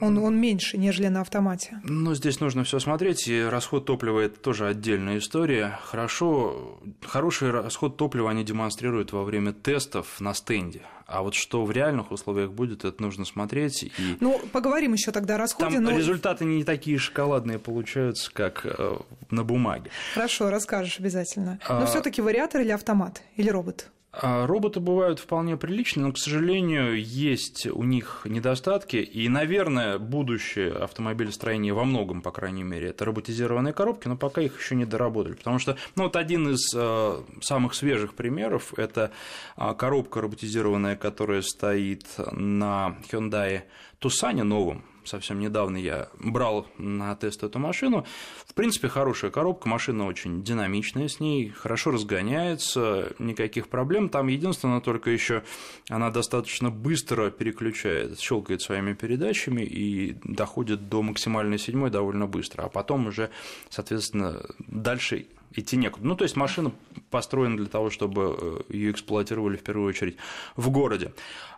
Он, 0.00 0.18
он 0.18 0.36
меньше, 0.36 0.76
нежели 0.76 1.08
на 1.08 1.20
автомате. 1.20 1.80
Ну, 1.84 2.14
здесь 2.14 2.40
нужно 2.40 2.64
все 2.64 2.78
смотреть, 2.78 3.28
и 3.28 3.42
расход 3.42 3.84
топлива– 3.84 4.20
это 4.20 4.38
тоже 4.38 4.66
отдельная 4.66 5.18
история. 5.18 5.78
Хорошо, 5.84 6.80
хороший 7.02 7.50
расход 7.50 7.96
топлива 7.96 8.30
они 8.30 8.44
демонстрируют 8.44 9.12
во 9.12 9.22
время 9.22 9.52
тестов 9.52 10.20
на 10.20 10.34
стенде. 10.34 10.82
А 11.06 11.22
вот 11.22 11.34
что 11.34 11.64
в 11.64 11.70
реальных 11.70 12.10
условиях 12.10 12.52
будет, 12.52 12.84
это 12.84 13.00
нужно 13.02 13.24
смотреть. 13.24 13.84
И... 13.84 13.92
Ну, 14.20 14.40
поговорим 14.52 14.94
еще 14.94 15.12
тогда 15.12 15.34
о 15.34 15.38
расходе. 15.38 15.76
Там 15.76 15.84
но... 15.84 15.90
результаты 15.96 16.44
не 16.44 16.64
такие 16.64 16.98
шоколадные 16.98 17.58
получаются, 17.58 18.32
как 18.32 18.64
э, 18.64 18.96
на 19.30 19.44
бумаге. 19.44 19.90
Хорошо, 20.14 20.50
расскажешь 20.50 20.98
обязательно. 20.98 21.60
Но 21.68 21.82
а... 21.82 21.86
все 21.86 22.00
таки 22.00 22.22
вариатор 22.22 22.62
или 22.62 22.70
автомат, 22.70 23.22
или 23.36 23.50
робот? 23.50 23.90
А 24.16 24.46
роботы 24.46 24.78
бывают 24.78 25.18
вполне 25.18 25.56
приличные, 25.56 26.06
но, 26.06 26.12
к 26.12 26.18
сожалению, 26.18 27.02
есть 27.02 27.66
у 27.66 27.82
них 27.82 28.22
недостатки, 28.24 28.96
и, 28.96 29.28
наверное, 29.28 29.98
будущее 29.98 30.72
автомобилестроения 30.72 31.74
во 31.74 31.84
многом, 31.84 32.22
по 32.22 32.30
крайней 32.30 32.62
мере, 32.62 32.90
это 32.90 33.04
роботизированные 33.04 33.72
коробки, 33.72 34.06
но 34.06 34.16
пока 34.16 34.40
их 34.40 34.60
еще 34.60 34.76
не 34.76 34.84
доработали, 34.84 35.34
потому 35.34 35.58
что, 35.58 35.76
ну, 35.96 36.04
вот 36.04 36.14
один 36.14 36.48
из 36.50 36.72
э, 36.76 37.22
самых 37.40 37.74
свежих 37.74 38.14
примеров– 38.14 38.72
это 38.76 39.10
э, 39.56 39.74
коробка 39.76 40.20
роботизированная, 40.20 40.94
которая 40.94 41.42
стоит 41.42 42.06
на 42.30 42.96
Hyundai 43.10 43.62
Tucson 44.00 44.44
новом, 44.44 44.84
совсем 45.04 45.38
недавно 45.38 45.76
я 45.76 46.08
брал 46.18 46.66
на 46.78 47.14
тест 47.16 47.42
эту 47.42 47.58
машину. 47.58 48.06
В 48.46 48.54
принципе, 48.54 48.88
хорошая 48.88 49.30
коробка, 49.30 49.68
машина 49.68 50.06
очень 50.06 50.42
динамичная 50.42 51.08
с 51.08 51.20
ней, 51.20 51.50
хорошо 51.50 51.90
разгоняется, 51.90 53.12
никаких 53.18 53.68
проблем. 53.68 54.08
Там 54.08 54.28
единственное 54.28 54.80
только 54.80 55.10
еще 55.10 55.42
она 55.88 56.10
достаточно 56.10 56.70
быстро 56.70 57.30
переключает, 57.30 58.20
щелкает 58.20 58.62
своими 58.62 58.94
передачами 58.94 59.62
и 59.62 60.16
доходит 60.24 60.88
до 60.88 61.02
максимальной 61.02 61.58
седьмой 61.58 61.90
довольно 61.90 62.26
быстро, 62.26 62.64
а 62.64 62.68
потом 62.68 63.06
уже, 63.06 63.30
соответственно, 63.70 64.42
дальше 64.58 65.26
идти 65.54 65.76
некуда. 65.76 66.06
Ну, 66.06 66.16
то 66.16 66.24
есть 66.24 66.36
машина 66.36 66.72
построена 67.10 67.56
для 67.56 67.66
того, 67.66 67.90
чтобы 67.90 68.36
э, 68.38 68.72
ее 68.72 68.90
эксплуатировали 68.90 69.56
в 69.56 69.62
первую 69.62 69.88
очередь 69.88 70.16
в 70.56 70.70
городе. 70.70 71.12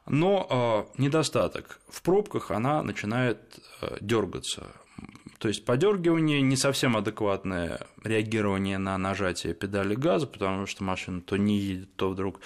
Но 0.07 0.89
э, 0.99 1.01
недостаток. 1.01 1.81
В 1.89 2.03
пробках 2.03 2.51
она 2.51 2.83
начинает 2.83 3.39
э, 3.81 3.97
дергаться. 4.01 4.67
То 5.39 5.49
есть 5.49 5.67
подергивание 5.67 6.41
не 6.41 6.57
совсем 6.57 6.97
адекватное 6.97 7.87
реагирование 8.03 8.79
на 8.79 8.97
нажатие 8.97 9.53
педали 9.53 9.95
газа, 9.95 10.27
потому 10.27 10.65
что 10.65 10.83
машина 10.83 11.21
то 11.21 11.37
не 11.37 11.59
едет, 11.59 11.95
то 11.97 12.09
вдруг 12.09 12.41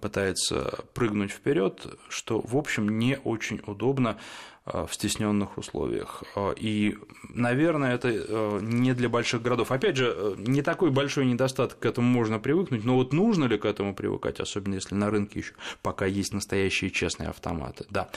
пытается 0.00 0.84
прыгнуть 0.94 1.32
вперед, 1.32 1.86
что, 2.08 2.40
в 2.40 2.56
общем, 2.56 3.00
не 3.00 3.18
очень 3.24 3.60
удобно 3.66 4.16
Э, 4.59 4.59
в 4.72 4.94
стесненных 4.94 5.58
условиях. 5.58 6.22
Э, 6.36 6.54
и, 6.56 6.96
наверное, 7.28 7.94
это 7.94 8.08
э, 8.08 8.58
не 8.62 8.94
для 8.94 9.08
больших 9.08 9.42
городов. 9.42 9.70
Опять 9.72 9.96
же, 9.96 10.34
не 10.38 10.62
такой 10.62 10.90
большой 10.90 11.26
недостаток, 11.26 11.78
к 11.78 11.86
этому 11.86 12.06
можно 12.06 12.38
привыкнуть, 12.38 12.84
но 12.84 12.96
вот 12.96 13.12
нужно 13.12 13.44
ли 13.44 13.58
к 13.58 13.64
этому 13.64 13.94
привыкать, 13.94 14.40
особенно 14.40 14.74
если 14.74 14.94
на 14.94 15.10
рынке 15.10 15.40
еще 15.40 15.52
пока 15.82 16.06
есть 16.06 16.32
настоящие 16.32 16.90
честные 16.90 17.30
автоматы. 17.30 17.86
Да. 17.90 18.10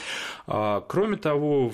Кроме 0.88 1.16
того, 1.16 1.72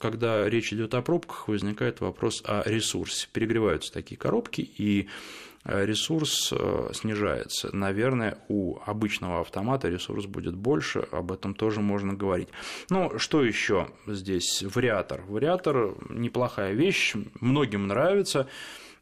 когда 0.00 0.48
речь 0.48 0.72
идет 0.72 0.94
о 0.94 1.02
пробках, 1.02 1.48
возникает 1.48 2.00
вопрос 2.00 2.42
о 2.44 2.62
ресурсе. 2.68 3.28
Перегреваются 3.32 3.92
такие 3.92 4.16
коробки, 4.16 4.60
и 4.60 5.08
Э, 5.08 5.47
ресурс 5.68 6.52
э, 6.52 6.90
снижается. 6.94 7.74
Наверное, 7.74 8.38
у 8.48 8.78
обычного 8.84 9.40
автомата 9.40 9.88
ресурс 9.88 10.26
будет 10.26 10.56
больше, 10.56 11.00
об 11.12 11.30
этом 11.30 11.54
тоже 11.54 11.80
можно 11.80 12.14
говорить. 12.14 12.48
Ну, 12.90 13.18
что 13.18 13.44
еще 13.44 13.88
здесь? 14.06 14.62
Вариатор. 14.62 15.22
Вариатор 15.28 15.94
неплохая 16.08 16.72
вещь, 16.72 17.14
многим 17.40 17.86
нравится, 17.86 18.48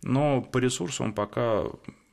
но 0.02 0.42
по 0.42 0.58
ресурсу 0.58 1.04
он 1.04 1.12
пока 1.12 1.64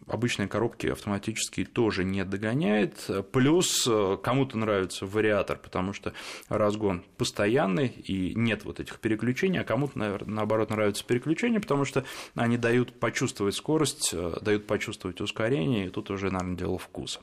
обычные 0.07 0.47
коробки 0.47 0.87
автоматические 0.87 1.65
тоже 1.65 2.03
не 2.03 2.23
догоняет. 2.25 3.09
Плюс 3.31 3.87
э, 3.87 4.17
кому-то 4.21 4.57
нравится 4.57 5.05
вариатор, 5.05 5.57
потому 5.57 5.93
что 5.93 6.13
разгон 6.49 7.03
постоянный 7.17 7.87
и 7.87 8.33
нет 8.35 8.65
вот 8.65 8.79
этих 8.79 8.99
переключений, 8.99 9.59
а 9.59 9.63
кому-то, 9.63 10.19
наоборот, 10.25 10.69
нравится 10.69 11.05
переключения, 11.05 11.59
потому 11.59 11.85
что 11.85 12.05
они 12.35 12.57
дают 12.57 12.99
почувствовать 12.99 13.55
скорость, 13.55 14.11
э, 14.13 14.37
дают 14.41 14.67
почувствовать 14.67 15.21
ускорение, 15.21 15.87
и 15.87 15.89
тут 15.89 16.09
уже, 16.11 16.31
наверное, 16.31 16.57
дело 16.57 16.77
вкуса. 16.77 17.21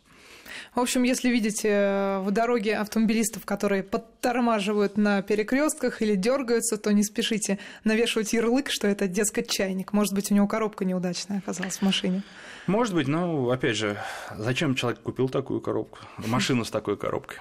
В 0.75 0.81
общем, 0.81 1.03
если 1.03 1.29
видите 1.29 1.69
э, 1.69 2.19
в 2.21 2.31
дороге 2.31 2.77
автомобилистов, 2.77 3.45
которые 3.45 3.83
подтормаживают 3.83 4.97
на 4.97 5.23
перекрестках 5.23 6.03
или 6.03 6.15
дергаются, 6.15 6.77
то 6.77 6.93
не 6.93 7.03
спешите 7.03 7.59
навешивать 7.85 8.33
ярлык, 8.33 8.71
что 8.71 8.87
это, 8.87 9.09
дескать, 9.09 9.51
чайник. 9.51 9.93
Может 9.93 10.15
быть, 10.15 10.31
у 10.31 10.35
него 10.35 10.47
коробка 10.47 10.85
неудачная 10.85 11.39
оказалась 11.39 11.79
в 11.79 11.83
машине. 11.83 12.23
Может 12.67 12.95
быть, 12.95 13.09
но, 13.09 13.51
опять 13.51 13.77
же, 13.77 13.99
зачем 14.37 14.75
человек 14.75 15.01
купил 15.01 15.29
такую 15.29 15.61
коробку, 15.61 15.99
машину 16.19 16.65
с 16.65 16.71
такой 16.71 16.97
коробкой? 16.97 17.39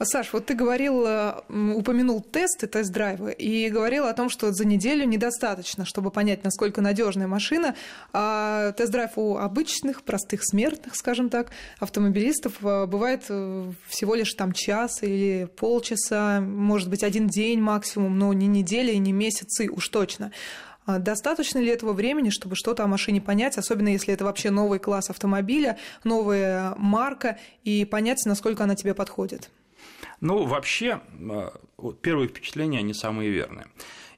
Саш, 0.00 0.32
вот 0.32 0.46
ты 0.46 0.54
говорил, 0.54 1.04
э, 1.06 1.40
упомянул 1.48 2.20
тесты, 2.20 2.68
тест-драйвы, 2.68 3.32
и 3.32 3.68
говорил 3.68 4.06
о 4.06 4.12
том, 4.12 4.30
что 4.30 4.52
за 4.52 4.64
неделю 4.64 5.04
недостаточно, 5.04 5.84
чтобы 5.84 6.12
понять, 6.12 6.44
насколько 6.44 6.80
надежная 6.80 7.26
машина. 7.26 7.74
А 8.12 8.70
тест-драйв 8.72 9.12
у 9.16 9.38
обычных, 9.38 10.02
простых 10.02 10.44
смертных, 10.44 10.94
скажем 10.94 11.30
так, 11.30 11.50
автомобилистов 11.80 12.54
э, 12.62 12.86
бывает 12.86 13.24
э, 13.28 13.72
всего 13.88 14.14
лишь 14.14 14.32
там 14.34 14.52
час 14.52 15.02
или 15.02 15.48
полчаса, 15.56 16.40
может 16.40 16.88
быть, 16.88 17.02
один 17.02 17.26
день 17.26 17.60
максимум, 17.60 18.18
но 18.18 18.32
не 18.32 18.46
неделя 18.46 18.92
и 18.92 18.98
не 18.98 19.12
месяцы 19.12 19.68
уж 19.68 19.88
точно. 19.88 20.30
А 20.86 21.00
достаточно 21.00 21.58
ли 21.58 21.68
этого 21.68 21.92
времени, 21.92 22.30
чтобы 22.30 22.54
что-то 22.54 22.84
о 22.84 22.86
машине 22.86 23.20
понять, 23.20 23.58
особенно 23.58 23.88
если 23.88 24.14
это 24.14 24.24
вообще 24.24 24.50
новый 24.50 24.78
класс 24.78 25.10
автомобиля, 25.10 25.76
новая 26.04 26.74
марка, 26.76 27.38
и 27.64 27.84
понять, 27.84 28.24
насколько 28.26 28.62
она 28.62 28.76
тебе 28.76 28.94
подходит? 28.94 29.50
Ну, 30.20 30.44
вообще, 30.44 31.00
э, 31.18 31.50
первые 32.02 32.28
впечатления, 32.28 32.78
они 32.78 32.92
самые 32.92 33.30
верные. 33.30 33.66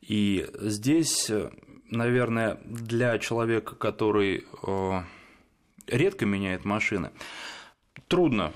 И 0.01 0.47
здесь, 0.61 1.29
э, 1.29 1.51
наверное, 1.91 2.59
для 2.65 3.19
человека, 3.19 3.75
который 3.75 4.47
э, 4.67 5.03
редко 5.87 6.25
меняет 6.25 6.65
машины, 6.65 7.11
трудно 8.09 8.53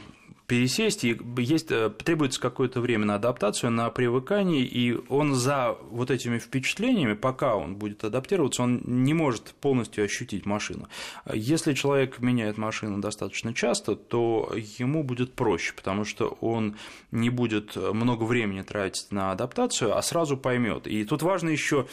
пересесть, 0.46 1.04
и 1.04 1.18
есть, 1.38 1.70
э, 1.70 1.90
требуется 1.90 2.40
какое-то 2.40 2.80
время 2.80 3.06
на 3.06 3.14
адаптацию, 3.14 3.70
на 3.70 3.88
привыкание, 3.90 4.62
и 4.62 4.98
он 5.08 5.34
за 5.34 5.76
вот 5.90 6.10
этими 6.10 6.38
впечатлениями, 6.38 7.14
пока 7.14 7.56
он 7.56 7.76
будет 7.76 8.04
адаптироваться, 8.04 8.62
он 8.62 8.82
не 8.84 9.14
может 9.14 9.54
полностью 9.60 10.04
ощутить 10.04 10.44
машину. 10.44 10.88
Если 11.32 11.72
человек 11.72 12.18
меняет 12.20 12.58
машину 12.58 12.98
достаточно 12.98 13.54
часто, 13.54 13.96
то 13.96 14.52
ему 14.78 15.02
будет 15.02 15.32
проще, 15.32 15.72
потому 15.74 16.04
что 16.04 16.36
он 16.40 16.76
не 17.10 17.30
будет 17.30 17.76
много 17.76 18.24
времени 18.24 18.62
тратить 18.62 19.12
на 19.12 19.32
адаптацию, 19.32 19.96
а 19.96 20.02
сразу 20.02 20.36
поймет. 20.36 20.86
И 20.86 21.04
тут 21.04 21.22
важно 21.22 21.48
еще, 21.48 21.86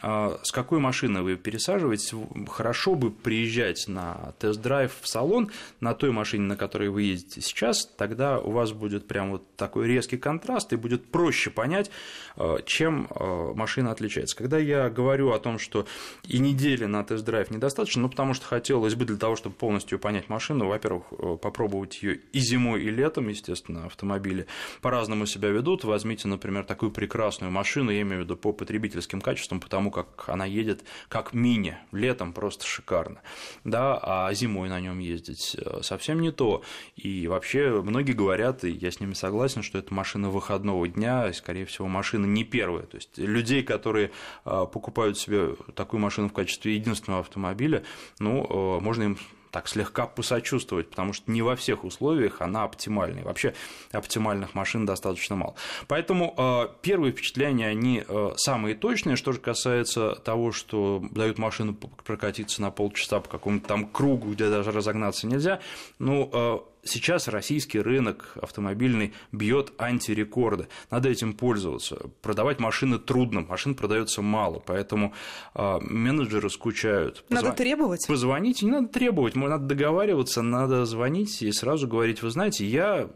а, 0.00 0.38
с 0.42 0.52
какой 0.52 0.78
машины 0.78 1.22
вы 1.22 1.36
пересаживаетесь. 1.36 2.14
Хорошо 2.48 2.94
бы 2.94 3.10
приезжать 3.10 3.86
на 3.88 4.32
тест-драйв 4.38 4.92
в 5.00 5.08
салон 5.08 5.50
на 5.80 5.94
той 5.94 6.10
машине, 6.10 6.44
на 6.44 6.56
которой 6.56 6.88
вы 6.88 7.02
ездите 7.02 7.40
сейчас, 7.40 7.86
тогда 7.98 8.38
у 8.38 8.52
вас 8.52 8.72
будет 8.72 9.06
прям 9.08 9.32
вот 9.32 9.56
такой 9.56 9.88
резкий 9.88 10.16
контраст, 10.16 10.72
и 10.72 10.76
будет 10.76 11.10
проще 11.10 11.50
понять, 11.50 11.90
э, 12.36 12.58
чем 12.64 13.08
э, 13.10 13.52
машина 13.54 13.90
отличается. 13.90 14.36
Когда 14.36 14.56
я 14.56 14.88
говорю 14.88 15.32
о 15.32 15.38
том, 15.40 15.58
что 15.58 15.86
и 16.22 16.38
недели 16.38 16.84
на 16.84 17.02
тест-драйв 17.02 17.50
недостаточно, 17.50 18.02
ну, 18.02 18.08
потому 18.08 18.34
что 18.34 18.46
хотелось 18.46 18.94
бы 18.94 19.04
для 19.04 19.16
того, 19.16 19.34
чтобы 19.34 19.56
полностью 19.56 19.98
понять 19.98 20.28
машину, 20.28 20.68
во-первых, 20.68 21.06
э, 21.10 21.36
попробовать 21.42 22.00
ее 22.02 22.20
и 22.32 22.38
зимой, 22.38 22.84
и 22.84 22.90
летом, 22.90 23.28
естественно, 23.28 23.86
автомобили 23.86 24.46
по-разному 24.80 25.26
себя 25.26 25.48
ведут. 25.48 25.82
Возьмите, 25.82 26.28
например, 26.28 26.64
такую 26.64 26.92
прекрасную 26.92 27.50
машину, 27.50 27.90
я 27.90 28.02
имею 28.02 28.22
в 28.22 28.24
виду 28.24 28.36
по 28.36 28.52
потребительским 28.52 29.20
качествам, 29.20 29.58
потому 29.58 29.90
как 29.90 30.28
она 30.28 30.44
едет 30.44 30.84
как 31.08 31.34
мини, 31.34 31.76
летом 31.90 32.32
просто 32.32 32.64
шикарно, 32.64 33.22
да, 33.64 33.98
а 34.00 34.32
зимой 34.34 34.68
на 34.68 34.78
нем 34.78 35.00
ездить 35.00 35.56
совсем 35.82 36.20
не 36.20 36.30
то. 36.30 36.62
И 36.94 37.26
вообще 37.26 37.82
многие 37.88 38.12
говорят, 38.12 38.64
и 38.64 38.70
я 38.70 38.90
с 38.90 39.00
ними 39.00 39.14
согласен, 39.14 39.62
что 39.62 39.78
это 39.78 39.92
машина 39.92 40.30
выходного 40.30 40.86
дня, 40.88 41.28
и, 41.28 41.32
скорее 41.32 41.64
всего, 41.66 41.88
машина 41.88 42.26
не 42.26 42.44
первая. 42.44 42.84
То 42.84 42.96
есть 42.96 43.18
людей, 43.18 43.62
которые 43.62 44.10
а, 44.44 44.66
покупают 44.66 45.18
себе 45.18 45.56
такую 45.74 46.00
машину 46.00 46.28
в 46.28 46.32
качестве 46.32 46.74
единственного 46.74 47.20
автомобиля, 47.20 47.84
ну, 48.18 48.46
а, 48.48 48.80
можно 48.80 49.02
им 49.04 49.18
так 49.50 49.68
слегка 49.68 50.06
посочувствовать, 50.06 50.90
потому 50.90 51.12
что 51.12 51.30
не 51.30 51.42
во 51.42 51.56
всех 51.56 51.84
условиях 51.84 52.40
она 52.40 52.64
оптимальная. 52.64 53.24
Вообще 53.24 53.54
оптимальных 53.92 54.54
машин 54.54 54.86
достаточно 54.86 55.36
мало. 55.36 55.54
Поэтому 55.86 56.34
э, 56.36 56.68
первые 56.82 57.12
впечатления, 57.12 57.66
они 57.66 58.04
э, 58.06 58.32
самые 58.36 58.74
точные. 58.74 59.16
Что 59.16 59.32
же 59.32 59.40
касается 59.40 60.14
того, 60.16 60.52
что 60.52 61.02
дают 61.10 61.38
машину 61.38 61.74
прокатиться 61.74 62.60
на 62.62 62.70
полчаса 62.70 63.20
по 63.20 63.28
какому-то 63.28 63.66
там 63.66 63.86
кругу, 63.86 64.32
где 64.32 64.50
даже 64.50 64.70
разогнаться 64.70 65.26
нельзя, 65.26 65.60
ну, 65.98 66.30
э, 66.32 66.58
сейчас 66.88 67.28
российский 67.28 67.80
рынок 67.80 68.32
автомобильный 68.40 69.12
бьет 69.32 69.72
антирекорды. 69.78 70.68
Надо 70.90 71.08
этим 71.08 71.34
пользоваться. 71.34 72.10
Продавать 72.22 72.58
машины 72.58 72.98
трудно, 72.98 73.42
машин 73.42 73.74
продается 73.74 74.22
мало, 74.22 74.62
поэтому 74.64 75.14
э, 75.54 75.78
менеджеры 75.80 76.50
скучают. 76.50 77.24
Надо 77.28 77.52
требовать? 77.52 78.06
Позвоните, 78.06 78.66
не 78.66 78.72
надо 78.72 78.88
требовать, 78.88 79.36
надо 79.36 79.64
договариваться, 79.64 80.42
надо 80.42 80.84
звонить 80.84 81.42
и 81.42 81.52
сразу 81.52 81.86
говорить, 81.86 82.22
вы 82.22 82.30
знаете, 82.30 82.66
я 82.66 83.08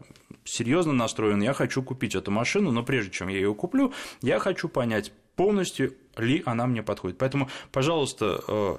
серьезно 0.45 0.93
настроен, 0.93 1.41
я 1.41 1.53
хочу 1.53 1.83
купить 1.83 2.15
эту 2.15 2.31
машину, 2.31 2.71
но 2.71 2.83
прежде 2.83 3.11
чем 3.11 3.27
я 3.27 3.37
ее 3.37 3.53
куплю, 3.53 3.93
я 4.21 4.39
хочу 4.39 4.67
понять 4.67 5.11
полностью 5.35 5.95
ли 6.17 6.43
она 6.45 6.67
мне 6.67 6.83
подходит. 6.83 7.17
Поэтому, 7.17 7.49
пожалуйста, 7.71 8.41
э, 8.47 8.77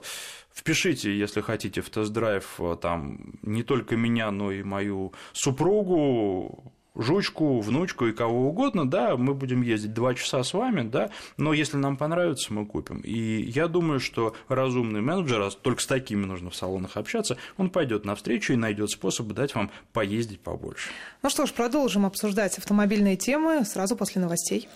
Впишите, 0.55 1.17
если 1.17 1.41
хотите, 1.41 1.81
в 1.81 1.91
тест-драйв 1.91 2.61
э, 2.61 2.77
там 2.81 3.35
не 3.43 3.65
только 3.65 3.97
меня, 3.97 4.31
но 4.31 4.53
и 4.53 4.63
мою 4.63 5.13
супругу, 5.33 6.73
жучку, 6.95 7.61
внучку 7.61 8.07
и 8.07 8.13
кого 8.13 8.49
угодно, 8.49 8.89
да, 8.89 9.17
мы 9.17 9.35
будем 9.35 9.63
ездить 9.63 9.93
два 9.93 10.15
часа 10.15 10.43
с 10.43 10.55
вами, 10.55 10.89
да, 10.89 11.11
но 11.37 11.53
если 11.53 11.77
нам 11.77 11.97
понравится, 11.97 12.53
мы 12.53 12.67
купим. 12.67 13.01
И 13.01 13.43
я 13.51 13.67
думаю, 13.69 14.01
что 14.01 14.35
разумный 14.49 15.01
менеджер, 15.01 15.41
а 15.43 15.51
только 15.51 15.83
с 15.83 15.87
такими 15.87 16.25
нужно 16.25 16.51
в 16.51 16.57
салонах 16.57 16.97
общаться, 16.97 17.37
он 17.57 17.71
пойдет 17.71 18.05
навстречу 18.05 18.53
и 18.53 18.57
найдет 18.57 18.91
способ 18.91 19.27
дать 19.29 19.55
вам 19.55 19.71
поездить 19.93 20.41
побольше. 20.41 20.91
Ну 21.23 21.31
что 21.31 21.47
ж, 21.47 21.53
продолжим 21.53 22.07
обсуждать 22.07 22.59
автомобильные 22.59 23.17
темы 23.17 23.65
сразу 23.65 23.97
после 23.97 24.23
новостей. 24.23 24.69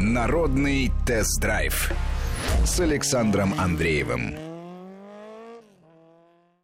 Народный 0.00 0.90
тест-драйв 1.06 1.92
с 2.68 2.80
Александром 2.80 3.54
Андреевым. 3.58 4.47